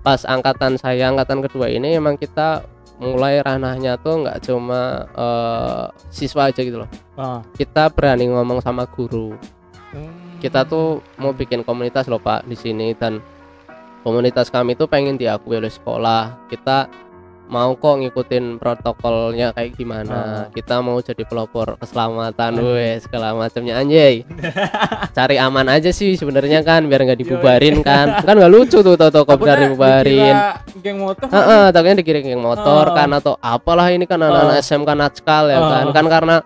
pas 0.00 0.22
angkatan 0.24 0.74
saya 0.74 1.06
angkatan 1.06 1.38
kedua 1.40 1.66
ini 1.66 1.94
emang 1.94 2.14
kita 2.14 2.62
mulai 2.96 3.38
ranahnya 3.38 3.94
tuh 3.96 4.22
nggak 4.22 4.42
cuma 4.42 4.82
eh, 5.08 5.84
siswa 6.08 6.46
aja 6.46 6.60
gitu 6.60 6.78
loh 6.78 6.90
Ah. 7.14 7.42
kita 7.52 7.90
berani 7.90 8.26
ngomong 8.26 8.58
sama 8.58 8.86
guru 8.86 9.38
Hmm. 9.88 10.17
Kita 10.38 10.64
tuh 10.64 11.02
mau 11.18 11.30
bikin 11.30 11.60
komunitas 11.62 12.06
loh 12.06 12.18
pak 12.18 12.46
di 12.46 12.54
sini. 12.54 12.94
Dan 12.94 13.18
komunitas 14.00 14.48
kami 14.48 14.74
tuh 14.74 14.86
pengen 14.86 15.18
diakui 15.18 15.58
oleh 15.58 15.70
sekolah. 15.70 16.48
Kita 16.48 16.88
mau 17.48 17.72
kok 17.80 18.04
ngikutin 18.04 18.60
protokolnya 18.60 19.56
kayak 19.56 19.72
gimana. 19.72 20.12
Ah. 20.12 20.44
kita 20.52 20.84
mau 20.84 21.00
jadi 21.00 21.24
pelopor 21.24 21.80
keselamatan 21.80 22.60
weh 22.60 23.00
segala 23.00 23.32
macamnya. 23.32 23.80
Anjay. 23.80 24.20
Cari 25.16 25.40
aman 25.40 25.64
aja 25.72 25.88
sih 25.88 26.12
sebenarnya 26.12 26.60
kan 26.60 26.84
biar 26.84 27.08
nggak 27.08 27.20
dibubarin 27.24 27.80
kan. 27.80 28.20
Kan 28.20 28.36
nggak 28.36 28.52
lucu 28.52 28.84
tuh 28.84 29.00
tau 29.00 29.24
kopdar 29.24 29.64
dibubarin. 29.64 30.36
dikira 30.36 30.60
geng 30.84 31.00
motor. 31.00 31.26
Heeh, 31.32 31.64
takutnya 31.72 31.96
dikirim 32.04 32.22
geng 32.36 32.42
motor 32.44 32.84
Ah. 32.92 32.94
kan 32.94 33.08
atau 33.16 33.34
apalah 33.40 33.88
ini 33.96 34.04
kan 34.04 34.20
anak-anak 34.20 34.60
Ah. 34.60 34.62
SMK 34.62 34.90
natskal 34.92 35.44
ya 35.48 35.58
kan. 35.58 35.84
Kan 35.96 36.04
karena 36.12 36.36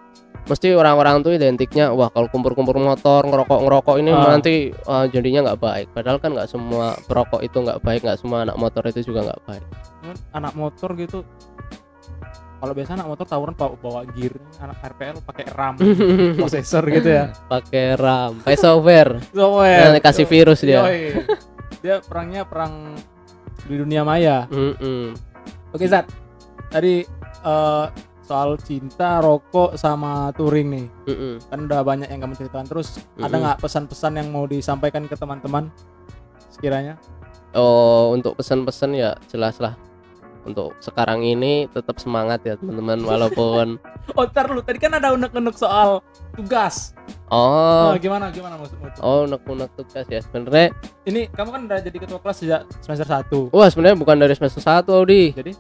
mesti 0.42 0.74
orang-orang 0.74 1.22
tuh 1.22 1.38
identiknya 1.38 1.94
wah 1.94 2.11
kalau 2.11 2.26
kumpul-kumpul 2.26 2.74
motor 2.74 3.22
ngerokok-ngerokok 3.22 3.96
ini 4.02 4.11
Ah. 4.11 4.26
nanti 4.26 4.74
ah, 4.85 5.07
jadinya 5.07 5.46
nggak 5.50 5.61
baik. 5.62 5.87
Padahal 5.94 6.18
kan 6.18 6.35
nggak 6.35 6.50
semua 6.50 6.98
perokok 7.07 7.46
itu 7.46 7.55
nggak 7.55 7.78
baik 7.81 8.02
nggak 8.02 8.18
semua 8.18 8.42
anak 8.42 8.59
motor 8.59 8.83
itu 8.90 9.07
juga 9.07 9.31
nggak 9.31 9.40
baik. 9.46 9.64
Anak 10.35 10.52
motor 10.59 10.98
gitu 10.98 11.22
kalau 12.62 12.78
biasa 12.78 12.94
anak 12.94 13.11
motor 13.11 13.26
tawuran 13.26 13.59
bawa, 13.59 13.74
bawa 13.74 14.00
gear 14.14 14.38
anak 14.62 14.78
RPL 14.94 15.18
pakai 15.26 15.46
RAM 15.50 15.74
prosesor 16.38 16.85
gitu 16.90 17.09
ya. 17.11 17.24
Pakai 17.46 17.94
RAM 17.94 18.42
pakai 18.42 18.59
software. 18.59 19.18
Software. 19.35 19.98
Kasih 19.98 20.26
virus 20.26 20.62
dia. 20.62 20.83
Dia 21.83 21.98
perangnya 22.02 22.46
perang 22.46 22.94
di 23.66 23.74
dunia 23.78 24.02
maya. 24.02 24.46
Mm-mm. 24.50 25.14
oke 25.70 25.87
Zat. 25.87 26.07
Tadi 26.70 27.02
eh, 27.42 27.87
soal 28.22 28.54
cinta 28.58 29.18
rokok 29.18 29.74
sama 29.74 30.30
touring 30.35 30.68
nih 30.70 30.87
Mm-mm. 31.11 31.35
kan 31.50 31.58
udah 31.66 31.80
banyak 31.82 32.08
yang 32.08 32.22
kamu 32.22 32.38
ceritakan 32.38 32.66
terus 32.66 33.02
ada 33.18 33.28
Mm-mm. 33.28 33.42
nggak 33.42 33.58
pesan-pesan 33.61 34.12
yang 34.18 34.28
mau 34.30 34.46
disampaikan 34.46 35.04
ke 35.11 35.14
teman-teman 35.18 35.68
sekiranya 36.50 36.94
oh 37.52 38.14
untuk 38.14 38.38
pesan-pesan 38.38 38.94
ya 38.94 39.14
jelas 39.28 39.58
lah 39.58 39.74
untuk 40.42 40.74
sekarang 40.83 41.22
ini 41.22 41.70
tetap 41.70 41.98
semangat 42.02 42.42
ya 42.42 42.55
teman-teman 42.59 42.98
walaupun 43.11 43.78
oh 44.18 44.24
ntar 44.28 44.50
dulu 44.50 44.62
tadi 44.62 44.78
kan 44.83 44.92
ada 44.98 45.14
unek-unek 45.14 45.55
soal 45.55 46.02
tugas. 46.35 46.96
Oh. 47.33 47.92
Oh, 47.92 47.96
gimana 47.96 48.28
gimana 48.28 48.61
maksudmu 48.61 48.92
oh 49.00 49.24
unek-unek 49.24 49.70
tugas 49.78 50.07
ya 50.11 50.20
sebenarnya 50.20 50.74
ini 51.09 51.28
kamu 51.33 51.48
kan 51.50 51.61
udah 51.70 51.78
jadi 51.81 51.96
ketua 51.96 52.20
kelas 52.20 52.37
sejak 52.44 52.61
semester 52.85 53.09
1 53.09 53.55
wah 53.55 53.68
sebenarnya 53.70 53.96
bukan 53.96 54.16
dari 54.18 54.35
semester 54.37 54.62
1 54.62 54.87
Audi. 54.90 55.33
Jadi? 55.33 55.52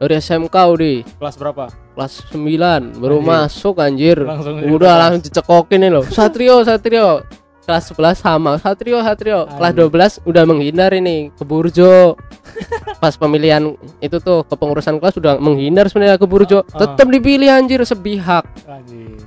Dari 0.00 0.14
SMK 0.16 0.56
Audi. 0.64 0.94
Kelas 1.04 1.36
berapa? 1.36 1.68
Kelas 1.96 2.12
9 2.32 3.00
baru 3.00 3.16
Anjir. 3.20 3.28
masuk 3.28 3.74
anjir. 3.80 4.18
Langsung 4.24 4.56
udah 4.64 4.92
kelas. 4.92 5.00
langsung 5.04 5.22
dicekokin 5.28 5.78
nih 5.84 5.90
loh. 5.92 6.04
Satrio 6.16 6.56
Satrio 6.64 7.24
kelas 7.60 7.84
11 7.88 8.16
sama 8.16 8.52
Satrio 8.56 8.98
Satrio 8.98 9.46
kelas 9.48 9.72
Anjir. 9.72 9.86
12 10.18 10.26
udah 10.26 10.42
menghindar 10.42 10.90
ini 10.90 11.30
ke 11.30 11.42
Burjo 11.42 12.16
pas 13.02 13.14
pemilihan 13.14 13.62
itu 13.98 14.16
tuh 14.18 14.42
kepengurusan 14.44 14.96
kelas 14.96 15.16
udah 15.16 15.36
menghindar 15.36 15.86
sebenarnya 15.86 16.16
ke 16.16 16.24
Burjo 16.24 16.62
Ah, 16.62 16.66
ah. 16.66 16.78
tetap 16.80 17.06
dipilih 17.06 17.48
anjir 17.48 17.80
sebihak 17.80 18.44
Anjir. 18.64 19.20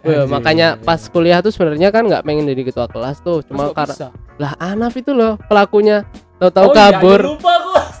Anjir. 0.00 0.26
makanya 0.26 0.68
pas 0.76 0.98
kuliah 1.04 1.38
tuh 1.38 1.48
sebenarnya 1.48 1.88
kan 1.88 2.04
nggak 2.04 2.22
pengen 2.22 2.44
jadi 2.44 2.62
ketua 2.64 2.86
kelas 2.86 3.20
tuh 3.20 3.42
cuma 3.42 3.70
karena 3.70 4.10
lah 4.36 4.52
Anaf 4.56 4.94
itu 4.94 5.10
loh 5.10 5.36
pelakunya 5.44 6.06
tahu-tahu 6.38 6.64
Oh 6.64 6.72
iya, 6.72 6.78
kabur 6.92 7.20
anjir, 7.20 7.30
lupa 7.30 7.52
gua. 7.60 7.82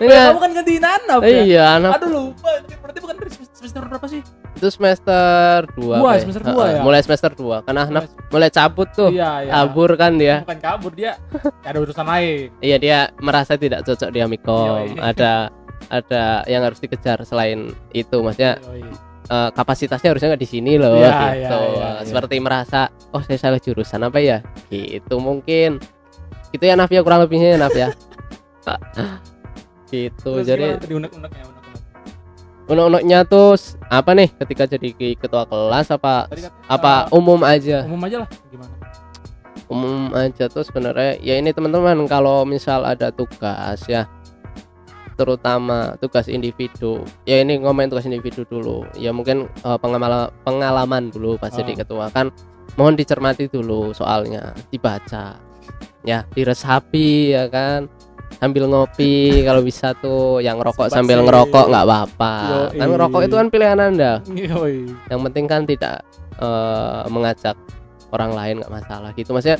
Iya. 0.00 0.32
kamu 0.32 0.40
kan 0.40 0.50
gantiin 0.54 0.80
Anap 0.82 1.20
ya? 1.20 1.28
iya 1.42 1.64
Anaf 1.76 1.92
Aduh 1.94 2.08
lupa, 2.08 2.48
berarti 2.80 2.98
bukan 2.98 3.16
semester 3.52 3.84
berapa 3.84 4.06
sih? 4.06 4.24
Itu 4.60 4.68
semester 4.68 5.64
2 5.72 5.80
Dua, 5.80 6.12
semester 6.20 6.44
dua 6.44 6.64
ya? 6.68 6.80
mulai 6.84 7.00
semester 7.00 7.32
2 7.32 7.64
karena 7.64 7.88
Anaf 7.88 8.04
mulai 8.28 8.52
cabut 8.52 8.88
tuh 8.92 9.08
Iya, 9.08 9.48
iya. 9.48 9.52
kabur 9.56 9.96
kan 9.96 10.12
dia 10.14 10.44
Bukan 10.44 10.60
kabur 10.60 10.92
dia, 10.92 11.16
ada 11.64 11.78
urusan 11.80 12.04
lain. 12.04 12.52
Iya 12.60 12.76
dia 12.76 12.98
merasa 13.18 13.56
tidak 13.56 13.82
cocok 13.82 14.12
di 14.12 14.20
Amikom. 14.20 14.84
Yoi. 14.84 15.00
Ada 15.00 15.48
ada 15.88 16.44
yang 16.44 16.60
harus 16.60 16.76
dikejar 16.76 17.24
selain 17.24 17.72
itu, 17.90 18.20
maksudnya 18.20 18.60
Yoi. 18.62 18.84
eh, 19.26 19.50
kapasitasnya 19.50 20.12
harusnya 20.12 20.36
nggak 20.36 20.44
di 20.44 20.50
sini 20.50 20.76
loh, 20.76 21.00
Iya, 21.00 21.08
gitu. 21.08 21.16
iya, 21.16 21.72
iya, 21.72 21.88
iya. 21.96 22.04
Seperti 22.04 22.36
merasa, 22.38 22.92
oh 23.10 23.24
saya 23.24 23.40
salah 23.40 23.58
jurusan 23.58 24.04
apa 24.04 24.20
ya? 24.20 24.44
Gitu 24.68 25.16
mungkin. 25.16 25.80
Gitu 26.52 26.62
ya 26.62 26.76
Naf 26.76 26.92
ya 26.92 27.00
kurang 27.00 27.24
lebihnya 27.24 27.56
ya 27.56 27.58
Naf 27.58 27.72
ya. 27.72 27.88
gitu. 29.90 30.30
Terus 30.38 30.46
Jadi 30.46 30.62
gimana 30.86 31.08
tadi 31.08 31.49
unek-uneknya, 32.70 33.26
unek-unek? 33.26 33.26
unek-uneknya 33.26 33.26
tuh 33.26 33.48
apa 33.90 34.10
nih 34.14 34.28
ketika 34.38 34.62
jadi 34.70 34.88
ketua 35.18 35.42
kelas 35.44 35.90
apa 35.90 36.30
Tadi 36.30 36.46
apa 36.70 36.92
eh, 37.10 37.16
umum 37.18 37.40
aja? 37.42 37.82
umum 37.84 38.00
aja 38.06 38.16
lah 38.22 38.28
gimana? 38.48 38.74
umum 39.70 40.10
aja 40.14 40.44
tuh 40.50 40.62
sebenarnya 40.62 41.18
ya 41.22 41.38
ini 41.38 41.50
teman-teman 41.50 42.06
kalau 42.06 42.42
misal 42.42 42.82
ada 42.82 43.10
tugas 43.14 43.82
ya 43.86 44.06
terutama 45.14 46.00
tugas 46.00 46.32
individu 46.32 47.04
ya 47.28 47.44
ini 47.44 47.60
ngomongin 47.60 47.92
tugas 47.92 48.08
individu 48.08 48.42
dulu 48.48 48.88
ya 48.96 49.12
mungkin 49.12 49.46
eh, 49.46 49.78
pengalaman 49.78 50.32
pengalaman 50.42 51.12
dulu 51.12 51.36
pas 51.36 51.52
jadi 51.52 51.76
Ah. 51.76 51.78
ketua 51.84 52.06
kan 52.08 52.32
mohon 52.78 52.96
dicermati 52.96 53.50
dulu 53.50 53.92
soalnya 53.92 54.54
dibaca 54.72 55.36
ya 56.06 56.24
diresapi 56.32 57.36
ya 57.36 57.50
kan 57.52 57.90
sambil 58.38 58.70
ngopi 58.70 59.30
kalau 59.48 59.64
bisa 59.64 59.96
tuh 59.98 60.38
yang 60.38 60.62
Sebat 60.62 60.94
sambil 60.94 61.24
ngerokok 61.26 61.66
nggak 61.66 61.84
apa-apa. 61.84 62.34
Kan 62.76 62.88
ngerokok 62.94 63.20
itu 63.26 63.34
kan 63.34 63.46
pilihan 63.50 63.78
anda. 63.80 64.12
Yoi. 64.30 64.86
yang 65.10 65.20
penting 65.26 65.44
kan 65.50 65.62
tidak 65.66 66.04
eh, 66.38 67.02
mengajak 67.10 67.56
orang 68.14 68.32
lain 68.36 68.54
nggak 68.62 68.72
masalah 68.72 69.10
gitu. 69.18 69.34
Maksudnya 69.34 69.58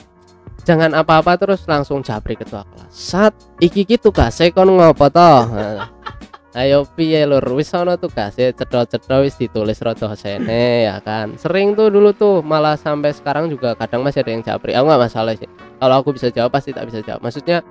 jangan 0.62 0.92
apa-apa 0.92 1.40
terus 1.40 1.64
langsung 1.66 2.04
japri 2.04 2.36
ketua 2.36 2.62
kelas. 2.68 2.92
Saat 2.92 3.34
iki 3.58 3.82
iki 3.82 3.96
tugasnya 3.96 4.52
kon 4.52 4.70
ngopo 4.70 5.08
toh 5.10 5.48
ayo 6.60 6.82
piye 6.82 7.22
lur 7.30 7.46
wis 7.54 7.70
ono 7.78 7.94
tugasnya 7.94 8.50
cedol-cedol 8.50 9.22
wis 9.22 9.38
ditulis 9.38 9.78
rada 9.78 10.10
sene 10.18 10.90
ya 10.90 10.98
kan? 10.98 11.38
Sering 11.38 11.78
tuh 11.78 11.94
dulu 11.94 12.10
tuh 12.10 12.42
malah 12.42 12.74
sampai 12.74 13.14
sekarang 13.14 13.46
juga 13.46 13.78
kadang 13.78 14.02
masih 14.02 14.26
ada 14.26 14.30
yang 14.34 14.42
japri 14.42 14.74
aku 14.74 14.84
nggak 14.90 15.02
masalah 15.06 15.32
sih. 15.38 15.46
Kalau 15.78 15.94
aku 16.02 16.10
bisa 16.18 16.28
jawab 16.34 16.50
pasti 16.50 16.74
tak 16.74 16.90
bisa 16.90 17.00
jawab. 17.06 17.22
Maksudnya 17.22 17.62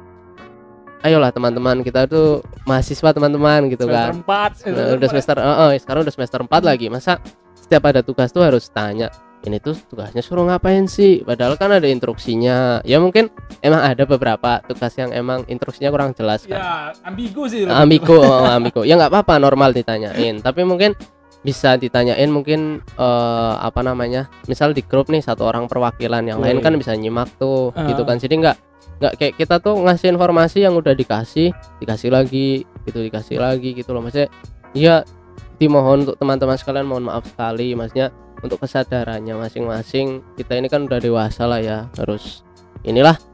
ayolah 1.01 1.31
teman-teman 1.31 1.79
kita 1.81 2.05
tuh 2.05 2.43
mahasiswa 2.63 3.09
teman-teman 3.11 3.71
gitu 3.71 3.87
kan. 3.87 4.11
Semester 4.13 4.67
4 4.67 4.75
Nah, 4.75 4.85
udah 4.99 5.07
semester 5.09 5.35
oh, 5.39 5.57
oh, 5.65 5.71
sekarang 5.73 6.01
udah 6.03 6.13
semester 6.13 6.39
4 6.43 6.51
lagi. 6.61 6.85
Masa 6.87 7.17
setiap 7.55 7.83
ada 7.87 8.01
tugas 8.03 8.29
tuh 8.29 8.43
harus 8.43 8.67
tanya 8.67 9.07
ini 9.39 9.55
tuh 9.63 9.71
tugasnya 9.87 10.19
suruh 10.19 10.43
ngapain 10.43 10.83
sih? 10.83 11.23
Padahal 11.23 11.55
kan 11.55 11.71
ada 11.71 11.87
instruksinya. 11.87 12.83
Ya 12.83 12.99
mungkin 12.99 13.31
emang 13.63 13.79
ada 13.87 14.03
beberapa 14.03 14.59
tugas 14.67 14.91
yang 14.99 15.15
emang 15.15 15.47
instruksinya 15.47 15.87
kurang 15.89 16.11
jelas 16.11 16.43
kan. 16.43 16.59
Ya, 16.59 16.73
ambigu 17.07 17.47
sih. 17.47 17.63
amiko 17.63 18.19
oh, 18.19 18.43
amiko 18.51 18.83
ya 18.83 18.99
nggak 18.99 19.11
apa-apa 19.15 19.39
normal 19.39 19.71
ditanyain. 19.71 20.43
Tapi 20.43 20.67
mungkin 20.67 20.91
bisa 21.39 21.79
ditanyain 21.79 22.27
mungkin 22.27 22.83
eh, 22.99 23.53
apa 23.63 23.79
namanya 23.79 24.27
misal 24.43 24.75
di 24.75 24.83
grup 24.83 25.07
nih 25.07 25.23
satu 25.23 25.47
orang 25.47 25.71
perwakilan 25.71 26.27
yang 26.27 26.43
lain 26.43 26.59
Woi. 26.59 26.63
kan 26.67 26.75
bisa 26.75 26.91
nyimak 26.99 27.31
tuh 27.39 27.71
Ah. 27.79 27.87
gitu 27.87 28.03
kan. 28.03 28.19
Jadi 28.19 28.43
nggak 28.43 28.55
nggak 28.99 29.13
kayak 29.15 29.33
kita 29.39 29.55
tuh 29.63 29.79
ngasih 29.79 30.11
informasi 30.11 30.67
yang 30.67 30.75
udah 30.75 30.91
dikasih 30.91 31.55
dikasih 31.79 32.11
lagi 32.11 32.67
gitu 32.83 32.99
dikasih 32.99 33.39
lagi 33.39 33.71
gitu 33.71 33.95
loh 33.95 34.03
maksudnya 34.03 34.27
ya 34.75 35.07
dimohon 35.55 36.03
untuk 36.07 36.19
teman-teman 36.19 36.59
sekalian 36.59 36.87
mohon 36.87 37.07
maaf 37.07 37.23
sekali 37.27 37.75
maksudnya 37.75 38.11
untuk 38.39 38.59
kesadarannya 38.63 39.35
masing-masing 39.35 40.23
kita 40.35 40.55
ini 40.55 40.67
kan 40.67 40.87
udah 40.87 40.99
dewasa 40.99 41.47
lah 41.47 41.59
ya 41.59 41.87
harus 41.95 42.43
inilah 42.83 43.15
ya 43.19 43.27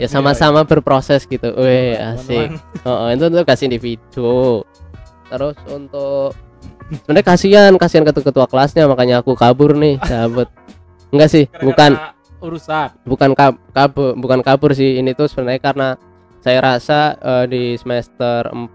Iya, 0.00 0.08
sama-sama 0.08 0.64
berproses 0.64 1.28
gitu 1.28 1.52
weh 1.52 1.92
asik. 1.94 2.48
Oh, 2.88 3.12
itu 3.12 3.28
untuk 3.28 3.44
kasih 3.44 3.68
individu. 3.68 4.64
Terus 5.28 5.56
untuk 5.68 6.32
sebenarnya 6.88 7.24
kasihan, 7.28 7.72
kasihan 7.76 8.04
ketua 8.08 8.24
ketua 8.24 8.46
kelasnya 8.48 8.88
makanya 8.88 9.20
aku 9.20 9.36
kabur 9.36 9.76
nih, 9.76 10.00
sahabat. 10.00 10.48
Enggak 11.12 11.28
sih, 11.28 11.44
bukan 11.60 12.00
urusan. 12.42 12.88
bukan 13.02 13.30
kab, 13.32 13.54
kabur, 13.70 14.12
bukan 14.14 14.40
kabur 14.40 14.70
sih. 14.72 14.98
Ini 14.98 15.14
tuh 15.14 15.26
sebenarnya 15.26 15.62
karena 15.62 15.88
saya 16.38 16.58
rasa 16.58 16.98
eh, 17.16 17.44
di 17.46 17.62
semester 17.74 18.50
4 18.50 18.68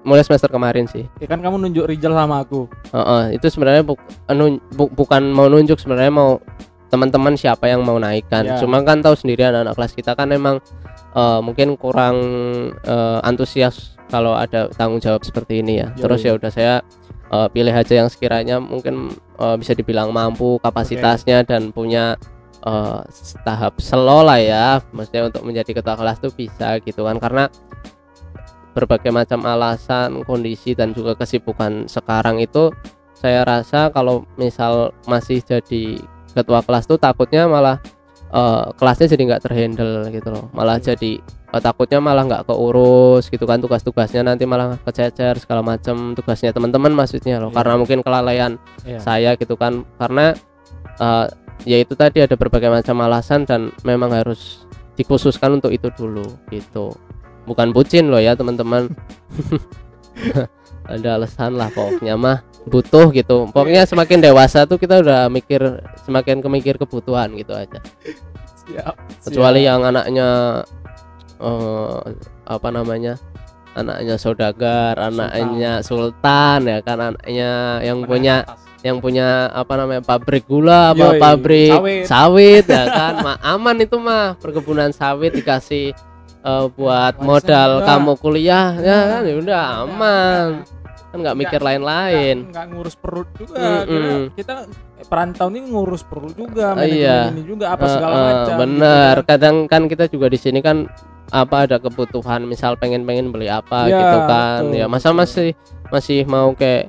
mulai 0.00 0.24
semester 0.24 0.48
kemarin 0.48 0.88
sih. 0.88 1.04
Ya 1.16 1.28
kan 1.28 1.38
kamu 1.38 1.60
nunjuk 1.60 1.84
Rijal 1.84 2.12
sama 2.12 2.40
aku. 2.40 2.64
Heeh, 2.90 3.36
itu 3.36 3.46
sebenarnya 3.46 3.84
bu- 3.84 4.00
nun- 4.28 4.64
bu- 4.72 4.88
bukan 4.90 5.28
mau 5.28 5.44
nunjuk 5.46 5.76
sebenarnya 5.76 6.08
mau 6.08 6.40
teman-teman 6.88 7.36
siapa 7.36 7.68
yang 7.68 7.84
mau 7.84 7.94
naikkan. 7.96 8.42
Ya. 8.46 8.56
Cuma 8.56 8.80
kan 8.80 8.98
tahu 8.98 9.12
sendiri 9.12 9.44
anak-anak 9.44 9.76
kelas 9.76 9.92
kita 9.92 10.12
kan 10.14 10.32
emang 10.32 10.56
eh, 11.12 11.40
mungkin 11.40 11.76
kurang 11.76 12.16
eh, 12.80 13.18
antusias 13.22 13.94
kalau 14.08 14.32
ada 14.32 14.66
tanggung 14.70 14.98
jawab 14.98 15.20
seperti 15.20 15.60
ini 15.60 15.78
ya. 15.78 15.92
Yoi. 15.92 16.00
Terus 16.00 16.20
ya 16.24 16.32
udah 16.34 16.50
saya 16.50 16.74
eh, 17.28 17.48
pilih 17.52 17.70
aja 17.70 17.94
yang 17.94 18.08
sekiranya 18.08 18.56
mungkin 18.56 19.12
eh, 19.36 19.56
bisa 19.60 19.76
dibilang 19.76 20.10
mampu 20.10 20.56
kapasitasnya 20.58 21.44
dan 21.44 21.70
punya 21.70 22.16
eh, 22.60 23.00
tahap 23.42 23.78
slow 23.78 24.22
lah 24.22 24.38
ya. 24.38 24.66
Maksudnya 24.92 25.28
untuk 25.28 25.42
menjadi 25.42 25.70
ketua 25.76 25.96
kelas 25.96 26.18
tuh 26.18 26.32
bisa 26.32 26.76
gitu 26.80 27.04
kan 27.04 27.16
karena 27.16 27.48
berbagai 28.70 29.10
macam 29.10 29.42
alasan, 29.44 30.22
kondisi 30.22 30.78
dan 30.78 30.94
juga 30.94 31.18
kesibukan 31.18 31.90
sekarang 31.90 32.38
itu 32.38 32.70
saya 33.18 33.42
rasa 33.42 33.90
kalau 33.90 34.24
misal 34.38 34.94
masih 35.04 35.42
jadi 35.42 35.98
ketua 36.32 36.62
kelas 36.62 36.86
tuh 36.86 36.96
takutnya 36.96 37.50
malah 37.50 37.82
eh, 38.30 38.64
kelasnya 38.78 39.10
jadi 39.10 39.22
nggak 39.26 39.42
terhandle 39.42 40.06
gitu 40.08 40.28
loh 40.30 40.46
malah 40.54 40.78
Iya. 40.78 40.94
jadi 40.94 41.18
eh, 41.50 41.60
takutnya 41.60 41.98
malah 41.98 42.22
nggak 42.24 42.46
keurus 42.46 43.26
gitu 43.26 43.42
kan 43.44 43.58
tugas-tugasnya 43.58 44.22
nanti 44.22 44.46
malah 44.46 44.78
kececer 44.86 45.36
segala 45.42 45.66
macam 45.66 46.14
tugasnya 46.14 46.54
teman-teman 46.54 46.94
maksudnya 46.94 47.42
loh 47.42 47.50
Iya. 47.50 47.56
karena 47.58 47.74
mungkin 47.76 47.98
kelalaian 48.00 48.52
Iya. 48.86 48.98
saya 49.02 49.30
gitu 49.34 49.58
kan 49.58 49.82
karena 49.98 50.32
eh, 50.96 51.26
ya 51.68 51.76
itu 51.80 51.92
tadi 51.96 52.24
ada 52.24 52.36
berbagai 52.36 52.72
macam 52.72 52.96
alasan 53.04 53.44
dan 53.44 53.74
memang 53.84 54.12
harus 54.12 54.64
dikhususkan 54.96 55.60
untuk 55.60 55.72
itu 55.72 55.88
dulu 55.96 56.24
gitu 56.52 56.92
bukan 57.48 57.72
bucin 57.72 58.12
loh 58.12 58.20
ya 58.20 58.36
teman-teman 58.36 58.92
ada 60.92 61.08
alasan 61.16 61.56
lah 61.56 61.72
pokoknya 61.72 62.14
mah 62.18 62.44
butuh 62.68 63.08
gitu 63.14 63.48
pokoknya 63.50 63.88
semakin 63.88 64.20
dewasa 64.20 64.68
tuh 64.68 64.76
kita 64.76 65.00
udah 65.00 65.32
mikir 65.32 65.80
semakin 66.04 66.44
kemikir 66.44 66.76
kebutuhan 66.76 67.32
gitu 67.38 67.56
aja 67.56 67.80
Siap. 68.68 68.94
kecuali 69.24 69.64
siap. 69.64 69.68
yang 69.72 69.80
anaknya 69.88 70.28
eh 71.40 72.00
apa 72.44 72.68
namanya 72.68 73.16
anaknya 73.72 74.18
saudagar 74.20 74.98
anaknya 74.98 75.80
sultan 75.80 76.68
ya 76.68 76.78
kan 76.84 76.98
anaknya 77.14 77.80
yang 77.80 78.04
Menengah 78.04 78.10
punya 78.10 78.36
atas. 78.44 78.60
Yang 78.80 78.96
punya 78.96 79.28
apa 79.50 79.76
namanya 79.76 80.00
pabrik 80.00 80.44
gula 80.44 80.90
apa 80.90 81.06
Yoi, 81.10 81.20
pabrik 81.20 81.70
sawit. 81.70 82.04
sawit 82.06 82.64
ya 82.64 82.84
kan 82.98 83.14
mah 83.18 83.36
aman 83.38 83.76
itu 83.78 83.96
mah 83.96 84.36
perkebunan 84.36 84.88
sawit 84.90 85.32
dikasih 85.32 85.92
eh, 86.40 86.64
buat 86.70 87.14
Warisan 87.14 87.22
modal 87.22 87.70
juga. 87.74 87.86
kamu 87.86 88.12
kuliah 88.16 88.68
ya 88.74 88.98
kan 89.10 89.22
ya 89.22 89.34
udah 89.36 89.60
aman 89.82 90.46
kan 91.06 91.18
nggak 91.18 91.36
mikir 91.36 91.60
lain-lain 91.60 92.48
nggak 92.48 92.66
ngurus 92.70 92.94
perut 92.94 93.28
juga 93.34 93.84
Mm-mm. 93.84 94.30
Kira 94.30 94.32
kita 94.32 94.54
perantau 95.02 95.50
ini 95.50 95.60
ngurus 95.66 96.02
perut 96.02 96.32
juga 96.32 96.72
Ah, 96.72 96.86
iya. 96.86 97.28
ini 97.28 97.42
juga 97.42 97.74
apa 97.74 97.84
segala 97.84 98.12
Eh, 98.12 98.16
eh, 98.16 98.24
macam 98.30 98.54
bener 98.58 98.86
gitu 99.12 99.20
kan. 99.20 99.28
kadang 99.28 99.56
kan 99.66 99.82
kita 99.86 100.04
juga 100.06 100.26
di 100.26 100.38
sini 100.38 100.60
kan 100.60 100.86
apa 101.28 101.62
ada 101.62 101.76
kebutuhan 101.76 102.42
misal 102.42 102.74
pengen 102.74 103.04
pengen 103.04 103.28
beli 103.28 103.46
apa 103.46 103.86
Ya, 103.86 103.98
gitu 103.98 104.18
kan 104.24 104.60
betul, 104.64 104.78
ya 104.78 104.86
masa 104.86 105.08
betul. 105.08 105.18
masih 105.18 105.48
masih 105.88 106.20
mau 106.24 106.48
kayak 106.52 106.88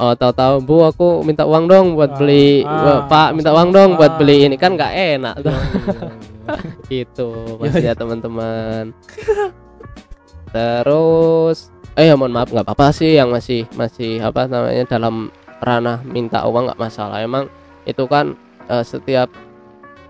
oh 0.00 0.12
tahu-tahu 0.16 0.54
bu 0.64 0.76
aku 0.88 1.08
minta 1.20 1.44
uang 1.44 1.68
dong 1.68 1.86
buat 1.98 2.16
Ah, 2.16 2.18
beli 2.20 2.64
ah, 2.64 3.04
pak 3.04 3.36
minta 3.36 3.52
uang 3.52 3.70
dong 3.74 3.90
buat 4.00 4.16
ah. 4.16 4.18
beli 4.20 4.48
ini. 4.48 4.56
Kan 4.56 4.76
nggak 4.76 4.92
enak 4.92 5.34
Iya, 5.40 5.44
tuh 5.44 5.52
iya, 5.52 5.68
iya. 5.92 6.90
gitu 6.92 7.28
masih 7.60 7.84
ya 7.84 7.94
teman-teman. 7.96 8.84
Terus 10.52 11.68
eh 11.92 12.08
ya 12.08 12.16
mohon 12.16 12.32
maaf 12.32 12.48
nggak 12.48 12.64
apa-apa 12.64 12.88
sih 12.96 13.20
yang 13.20 13.28
masih 13.28 13.68
masih 13.76 14.24
apa 14.24 14.48
namanya 14.48 14.88
dalam 14.88 15.28
ranah 15.60 16.00
minta 16.04 16.44
uang 16.48 16.72
nggak 16.72 16.80
masalah. 16.80 17.20
Emang 17.20 17.52
itu 17.84 18.04
kan 18.08 18.36
eh, 18.72 18.84
setiap 18.84 19.28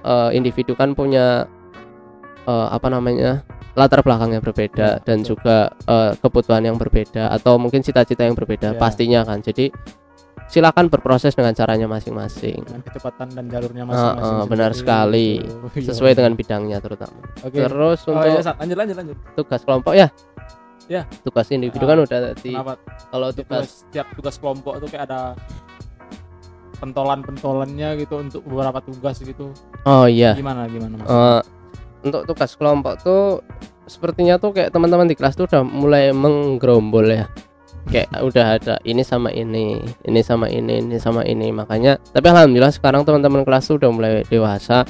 eh, 0.07 0.31
individu 0.37 0.79
kan 0.79 0.95
punya 0.95 1.51
eh, 2.47 2.69
apa 2.71 2.87
namanya 2.87 3.43
latar 3.73 4.01
belakangnya 4.01 4.39
berbeda 4.39 4.89
Ya, 4.91 5.01
dan 5.01 5.21
betul. 5.21 5.35
juga 5.35 5.57
eh, 5.83 6.13
kebutuhan 6.17 6.63
yang 6.63 6.77
berbeda 6.77 7.31
atau 7.31 7.57
mungkin 7.57 7.81
cita-cita 7.81 8.23
yang 8.23 8.35
berbeda 8.35 8.75
Ya. 8.75 8.79
pastinya 8.79 9.21
kan 9.23 9.41
jadi 9.41 9.73
silakan 10.47 10.87
berproses 10.87 11.33
dengan 11.33 11.53
caranya 11.53 11.89
masing-masing 11.89 12.61
dengan 12.61 12.83
kecepatan 12.83 13.33
dan 13.33 13.49
jalurnya 13.49 13.89
masing-masing 13.89 14.37
ah, 14.37 14.45
benar 14.45 14.71
sendiri, 14.71 14.83
sekali. 14.85 15.29
gitu. 15.73 15.89
sesuai 15.89 16.13
Iya. 16.13 16.19
dengan 16.21 16.33
bidangnya 16.35 16.79
terutama 16.79 17.17
Oke. 17.41 17.57
terus 17.59 18.01
Oh, 18.05 18.13
untuk 18.13 18.29
iya, 18.29 18.41
Sat. 18.43 18.57
lanjut 18.61 18.77
lanjut 18.77 18.97
lanjut 18.99 19.17
tugas 19.33 19.61
kelompok 19.63 19.95
ya 19.95 20.09
Ya. 20.87 21.09
tugas 21.25 21.49
individu 21.49 21.81
Ah, 21.81 21.89
kan 21.89 21.99
udah 21.99 22.19
tadi 22.35 22.53
kalau 23.09 23.29
tugas 23.33 23.65
setiap 23.81 24.07
tugas 24.13 24.37
kelompok 24.37 24.77
tuh 24.77 24.89
kayak 24.89 25.09
ada 25.09 25.33
pentolan-pentolannya 26.77 27.89
gitu 27.97 28.15
untuk 28.19 28.43
beberapa 28.43 28.83
tugas 28.83 29.17
gitu 29.19 29.55
oh 29.83 30.05
iya 30.05 30.35
gimana 30.35 30.67
gimana 30.67 30.99
mas 30.99 31.09
Eh, 31.09 31.41
untuk 32.03 32.27
tugas 32.27 32.55
kelompok 32.55 32.99
tuh 33.01 33.41
sepertinya 33.85 34.39
tuh 34.39 34.55
kayak 34.55 34.71
teman-teman 34.71 35.07
di 35.07 35.15
kelas 35.15 35.35
tuh 35.35 35.47
udah 35.47 35.63
mulai 35.63 36.11
menggerombol 36.11 37.07
ya. 37.07 37.27
Kayak 37.83 38.15
udah 38.15 38.47
ada 38.57 38.75
ini 38.83 39.03
sama 39.03 39.31
ini 39.31 39.75
ini 40.07 40.21
sama 40.23 40.47
ini 40.47 40.79
ini 40.79 40.97
sama 40.97 41.27
ini. 41.27 41.51
Makanya 41.51 41.99
tapi 42.11 42.31
alhamdulillah 42.31 42.71
sekarang 42.71 43.03
teman-teman 43.03 43.43
kelas 43.43 43.67
tuh 43.67 43.79
udah 43.79 43.91
mulai 43.91 44.13
dewasa. 44.25 44.87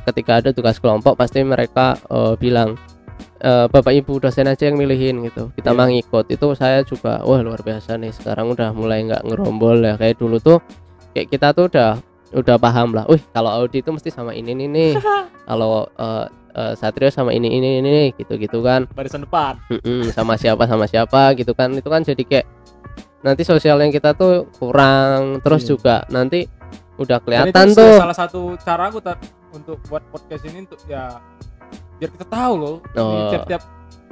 Ketika 0.00 0.40
ada 0.40 0.50
tugas 0.50 0.80
kelompok 0.80 1.14
pasti 1.14 1.44
mereka 1.44 2.00
eh, 2.08 2.34
bilang 2.36 2.80
"Eh, 3.40 3.66
bapak 3.68 3.92
ibu 3.94 4.16
dosen 4.16 4.48
aja 4.48 4.68
yang 4.68 4.80
milihin 4.80 5.20
gitu. 5.22 5.52
Kita 5.52 5.72
Iya. 5.72 5.76
mah 5.76 5.88
ngikut 5.88 6.26
itu 6.28 6.46
saya 6.52 6.80
juga 6.80 7.20
wah 7.20 7.40
luar 7.40 7.60
biasa 7.60 8.00
nih 8.00 8.12
sekarang 8.12 8.52
udah 8.52 8.72
mulai 8.72 9.04
nggak 9.04 9.20
ngerombol 9.28 9.76
ya. 9.80 10.00
Kayak 10.00 10.16
dulu 10.16 10.40
tuh 10.40 10.58
kayak 11.12 11.28
kita 11.28 11.52
tuh 11.52 11.68
udah 11.68 12.00
udah 12.32 12.56
paham 12.56 12.96
lah. 12.96 13.04
Wih 13.04 13.20
kalau 13.32 13.52
Audi 13.52 13.80
itu 13.80 13.92
mesti 13.92 14.08
sama 14.08 14.32
ini 14.32 14.56
nih 14.56 14.68
nih. 14.68 14.92
Kalau 15.50 15.90
eh, 15.92 16.26
eh, 16.50 16.74
Satrio 16.74 17.10
sama 17.10 17.30
ini 17.32 17.48
ini 17.58 17.78
ini 17.80 18.12
gitu 18.18 18.34
gitu 18.36 18.60
kan 18.60 18.86
barisan 18.92 19.22
depan 19.24 19.56
Mm-mm, 19.70 20.10
sama 20.10 20.34
siapa 20.36 20.66
sama 20.66 20.84
siapa 20.90 21.34
gitu 21.38 21.54
kan 21.54 21.70
itu 21.74 21.88
kan 21.88 22.02
jadi 22.02 22.22
kayak 22.26 22.46
nanti 23.20 23.42
sosialnya 23.44 23.92
kita 23.92 24.16
tuh 24.16 24.48
kurang 24.56 25.44
terus 25.44 25.64
Iya. 25.64 25.68
juga 25.76 25.96
nanti 26.08 26.48
udah 27.00 27.18
kelihatan 27.20 27.66
itu 27.72 27.80
tuh 27.80 27.96
salah 28.00 28.16
satu 28.16 28.40
cara 28.60 28.88
aku 28.92 29.00
untuk 29.56 29.78
buat 29.88 30.04
podcast 30.12 30.44
ini 30.46 30.64
untuk 30.68 30.80
ya 30.88 31.20
biar 32.00 32.10
kita 32.16 32.26
tahu 32.28 32.52
loh 32.56 32.76
Oh. 32.96 33.28
tiap-tiap 33.28 33.62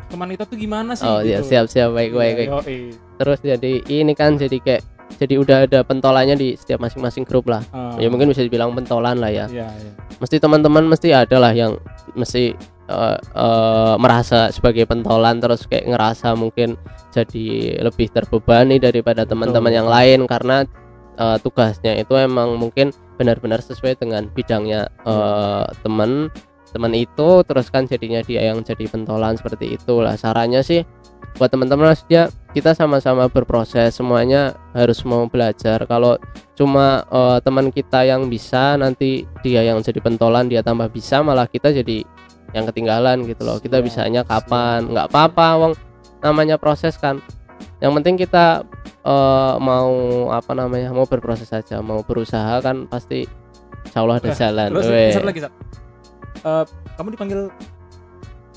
teman 0.09 0.29
kita 0.33 0.45
tuh 0.49 0.57
gimana 0.57 0.93
sih 0.97 1.05
oh 1.05 1.21
ya 1.21 1.41
gitu. 1.41 1.53
siap 1.53 1.67
siap 1.69 1.93
baik 1.93 2.13
baik, 2.17 2.35
baik. 2.37 2.49
Iya, 2.49 2.57
yoi. 2.65 2.79
terus 3.21 3.39
jadi 3.45 3.73
ini 3.89 4.13
kan 4.17 4.37
jadi 4.41 4.57
kayak 4.61 4.83
jadi 5.17 5.35
udah 5.41 5.57
ada 5.65 5.81
pentolannya 5.81 6.37
di 6.37 6.53
setiap 6.55 6.85
masing-masing 6.85 7.25
grup 7.25 7.49
lah. 7.49 7.65
Ah, 7.73 7.97
ya 7.97 8.13
mungkin 8.13 8.29
bisa 8.29 8.45
dibilang 8.45 8.77
pentolan 8.77 9.17
lah 9.17 9.33
ya. 9.33 9.49
Iya 9.49 9.67
iya. 9.73 9.93
Mesti 10.21 10.37
teman-teman 10.37 10.85
mesti 10.85 11.17
ada 11.17 11.41
lah 11.41 11.57
yang 11.57 11.81
mesti 12.13 12.53
eh, 12.89 13.19
eh, 13.19 13.95
merasa 13.97 14.53
sebagai 14.53 14.85
pentolan 14.85 15.41
terus 15.41 15.65
kayak 15.65 15.89
ngerasa 15.89 16.37
mungkin 16.37 16.77
jadi 17.11 17.81
lebih 17.81 18.13
terbebani 18.13 18.77
daripada 18.77 19.25
teman-teman 19.25 19.73
yang 19.73 19.89
lain. 19.89 20.29
Karena 20.29 20.63
eh, 21.17 21.37
tugasnya 21.41 21.97
itu 21.97 22.13
emang 22.15 22.61
mungkin 22.61 22.93
benar-benar 23.17 23.65
sesuai 23.65 23.99
dengan 23.99 24.29
bidangnya 24.31 24.93
eh, 25.09 25.67
teman. 25.83 26.29
Teman 26.69 26.93
itu 26.93 27.43
terus 27.49 27.73
kan 27.73 27.89
jadinya 27.89 28.21
dia 28.21 28.45
yang 28.53 28.61
jadi 28.61 28.85
pentolan 28.93 29.41
seperti 29.41 29.73
itulah. 29.73 30.15
Caranya 30.21 30.61
sih 30.61 30.85
buat 31.41 31.49
teman-teman 31.49 31.91
maksudnya 31.91 32.31
kita 32.49 32.73
sama-sama 32.73 33.29
berproses 33.29 33.93
semuanya 33.93 34.57
harus 34.73 35.05
mau 35.05 35.29
belajar. 35.29 35.85
Kalau 35.85 36.17
cuma 36.53 37.05
eh, 37.05 37.39
teman 37.41 37.69
kita 37.69 38.03
yang 38.03 38.27
bisa 38.27 38.75
nanti 38.75 39.29
dia 39.45 39.63
yang 39.63 39.79
jadi 39.79 40.01
pentolan 40.01 40.49
dia 40.49 40.65
tambah 40.65 40.89
bisa 40.89 41.21
malah 41.21 41.45
kita 41.45 41.71
jadi 41.71 42.03
yang 42.57 42.65
ketinggalan 42.65 43.29
gitu 43.29 43.45
loh. 43.45 43.61
Kita 43.61 43.79
Siap, 43.79 43.85
bisanya 43.85 44.23
siap. 44.25 44.49
kapan? 44.49 44.89
Nggak 44.89 45.07
apa-apa 45.13 45.49
wong 45.61 45.73
namanya 46.19 46.57
proses 46.57 46.97
kan. 46.97 47.21
Yang 47.79 47.93
penting 48.01 48.15
kita 48.19 48.65
eh, 49.05 49.55
mau 49.61 49.93
apa 50.33 50.53
namanya 50.53 50.91
mau 50.91 51.05
berproses 51.05 51.47
saja 51.47 51.79
mau 51.79 52.01
berusaha 52.03 52.59
kan 52.59 52.89
pasti 52.89 53.29
insya 53.85 54.01
Allah 54.03 54.17
ada 54.19 54.29
Eh, 54.29 54.35
jalan. 54.35 54.69
terus 54.73 54.89
satu 55.15 55.27
lagi. 55.29 55.41
Eh, 55.45 56.65
kamu 56.97 57.09
dipanggil 57.13 57.41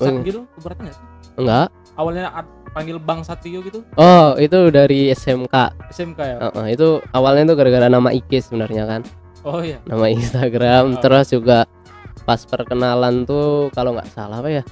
Sat 0.00 0.08
iya. 0.08 0.24
gitu 0.24 0.40
keberatan 0.58 0.82
nggak 0.88 0.96
sih? 0.96 1.04
Enggak. 1.38 1.68
Awalnya 1.94 2.24
panggil 2.72 2.96
Bang 2.96 3.20
Satrio 3.20 3.60
gitu 3.60 3.84
oh 3.94 4.34
itu 4.36 4.58
dari 4.68 5.08
SMK 5.10 5.54
SMK 5.88 6.18
ya 6.20 6.36
Heeh, 6.42 6.66
itu 6.72 6.88
awalnya 7.10 7.46
itu 7.46 7.54
gara-gara 7.54 7.86
nama 7.86 8.08
IG 8.10 8.42
sebenarnya 8.42 8.84
kan 8.84 9.00
oh 9.42 9.60
iya 9.60 9.76
nama 9.84 10.08
Instagram 10.08 10.96
Oh. 10.96 11.00
terus 11.00 11.28
juga 11.28 11.68
pas 12.22 12.40
perkenalan 12.40 13.22
tuh 13.22 13.68
kalau 13.70 13.92
nggak 13.92 14.08
salah 14.08 14.38
apa 14.38 14.50
ya 14.52 14.64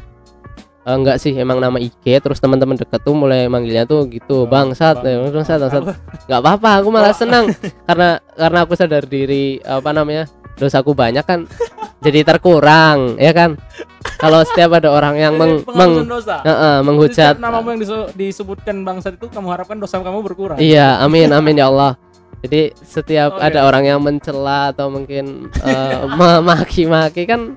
Eh, 0.81 0.97
enggak 0.97 1.21
sih 1.21 1.37
emang 1.37 1.61
nama 1.61 1.77
IG 1.77 2.25
terus 2.25 2.41
teman-teman 2.41 2.73
deket 2.73 3.05
tuh 3.05 3.13
mulai 3.13 3.45
manggilnya 3.47 3.85
tuh 3.85 4.09
gitu 4.09 4.43
Oh, 4.43 4.49
bangsat 4.49 5.05
Bang. 5.05 5.29
bangsat 5.29 5.61
bangsat 5.61 5.83
Apa? 5.83 5.93
nggak 6.25 6.41
apa-apa 6.41 6.71
aku 6.81 6.89
malah 6.89 7.13
Oh. 7.13 7.21
senang 7.21 7.53
karena 7.87 8.17
karena 8.33 8.59
aku 8.65 8.73
sadar 8.73 9.05
diri 9.05 9.61
apa 9.61 9.93
namanya 9.93 10.25
dosaku 10.61 10.93
banyak 10.93 11.25
kan 11.25 11.49
jadi 12.01 12.21
terkurang 12.23 13.17
ya 13.17 13.33
kan 13.33 13.57
kalau 14.17 14.45
setiap 14.45 14.77
ada 14.77 14.93
orang 14.93 15.17
yang 15.17 15.35
meng, 15.35 15.65
meng 15.67 16.05
dosa 16.05 16.41
Heeh, 16.41 16.77
Jadi 16.77 16.85
menghujat 16.85 17.35
namamu 17.37 17.73
yang 17.73 17.81
disu- 17.81 18.11
disebutkan 18.13 18.85
bangsat 18.85 19.17
itu 19.17 19.27
kamu 19.27 19.49
harapkan 19.49 19.77
dosa 19.77 19.97
kamu 19.99 20.21
berkurang 20.23 20.57
Iya, 20.61 21.01
amin 21.01 21.33
amin 21.33 21.57
ya 21.57 21.69
Allah. 21.69 21.97
Jadi 22.41 22.73
setiap 22.75 23.37
Oke. 23.37 23.45
ada 23.45 23.65
orang 23.65 23.85
yang 23.85 24.01
mencela 24.01 24.73
atau 24.73 24.89
mungkin 24.89 25.49
eh, 25.61 25.99
memaki-maki 26.21 27.25
kan 27.25 27.57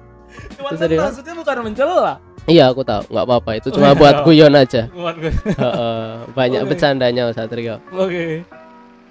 Cuman 0.56 0.72
kan 0.76 1.08
maksudnya 1.08 1.36
bukan 1.36 1.56
mencela 1.64 2.14
iya 2.44 2.68
aku 2.68 2.84
tahu 2.84 3.08
nggak 3.08 3.24
apa-apa 3.24 3.52
itu 3.56 3.68
Oh, 3.72 3.74
cuma 3.74 3.88
iya. 3.88 3.96
buat 3.96 4.16
guyon 4.24 4.52
aja. 4.52 4.82
Bukan 4.92 5.16
gue. 5.24 5.32
Heeh, 5.32 6.08
banyak 6.36 6.62
Oke. 6.64 6.70
bercandanya 6.76 7.32
Satrio. 7.32 7.80
Oke. 7.90 8.44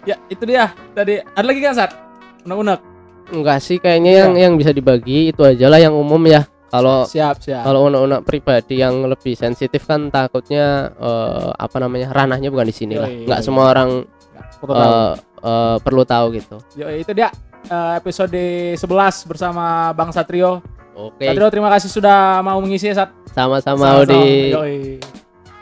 Ya, 0.04 0.20
itu 0.28 0.44
dia. 0.44 0.68
Tadi 0.92 1.16
ada 1.16 1.40
lagi 1.40 1.60
kan, 1.60 1.72
Sat? 1.72 1.96
Unek-unek. 2.44 2.91
Enggak 3.30 3.62
sih 3.62 3.78
kayaknya 3.78 4.26
yang 4.26 4.32
yang 4.34 4.52
bisa 4.56 4.74
dibagi 4.74 5.30
itu 5.30 5.40
aja 5.46 5.70
lah 5.70 5.78
yang 5.78 5.94
umum 5.94 6.18
ya. 6.26 6.42
Kalau 6.72 7.04
Siap, 7.04 7.36
siap. 7.44 7.68
kalau 7.68 7.84
unek-unek 7.86 8.24
pribadi 8.24 8.80
yang 8.80 9.04
lebih 9.04 9.36
sensitif 9.36 9.84
kan 9.84 10.08
takutnya 10.08 10.88
eh, 10.96 11.50
apa 11.52 11.76
namanya 11.76 12.08
ranahnya 12.16 12.48
bukan 12.48 12.64
di 12.64 12.72
sini 12.72 12.96
lah. 12.96 13.12
Nggak 13.12 13.40
semua 13.44 13.68
orang 13.70 14.08
tahu. 14.56 14.72
eh, 14.72 15.12
eh, 15.44 15.76
perlu 15.84 16.02
tahu 16.08 16.26
gitu. 16.32 16.56
Yo, 16.72 16.88
itu 16.88 17.12
dia 17.12 17.28
eh, 17.68 17.92
episode 18.00 18.32
11 18.80 18.80
bersama 19.28 19.92
Bang 19.92 20.16
Satrio. 20.16 20.64
Oke, 20.92 21.28
Satrio 21.28 21.48
terima 21.52 21.68
kasih 21.68 21.88
sudah 21.88 22.40
mau 22.40 22.56
mengisi 22.58 22.88
Sat. 22.88 23.12
sama-sama 23.32 23.92
Sama-sama. 23.92 24.02
Odi. 24.08 24.52
Yoi. 24.52 24.76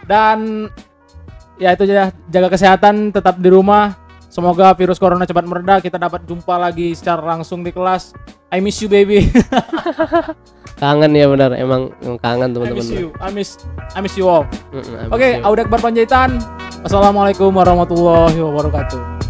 Dan 0.06 0.70
ya 1.54 1.74
itu 1.74 1.86
aja 1.86 2.10
jaga 2.26 2.48
kesehatan 2.50 3.10
tetap 3.10 3.34
di 3.36 3.50
rumah. 3.50 3.98
Semoga 4.30 4.70
virus 4.78 5.02
corona 5.02 5.26
cepat 5.26 5.42
mereda. 5.42 5.82
Kita 5.82 5.98
dapat 5.98 6.22
jumpa 6.22 6.54
lagi 6.54 6.94
secara 6.94 7.18
langsung 7.18 7.66
di 7.66 7.74
kelas. 7.74 8.14
I 8.54 8.62
miss 8.62 8.78
you 8.78 8.86
baby. 8.86 9.26
Kangen 10.80 11.12
ya 11.12 11.28
benar, 11.28 11.52
emang 11.52 11.92
emang 12.00 12.16
kangen 12.16 12.50
I 12.50 12.54
teman-teman. 12.56 12.78
miss 12.80 12.88
you. 12.94 13.08
I 13.20 13.28
miss 13.28 13.50
I 13.92 13.98
miss 14.00 14.14
you 14.16 14.30
all. 14.30 14.48
Mm-mm, 14.72 14.96
I 14.96 15.12
Oke, 15.12 15.28
miss 15.28 15.36
you. 15.36 15.44
Audak 15.44 15.66
Barpanjaitan. 15.68 16.40
Assalamualaikum 16.86 17.52
warahmatullahi 17.52 18.38
wabarakatuh. 18.40 19.29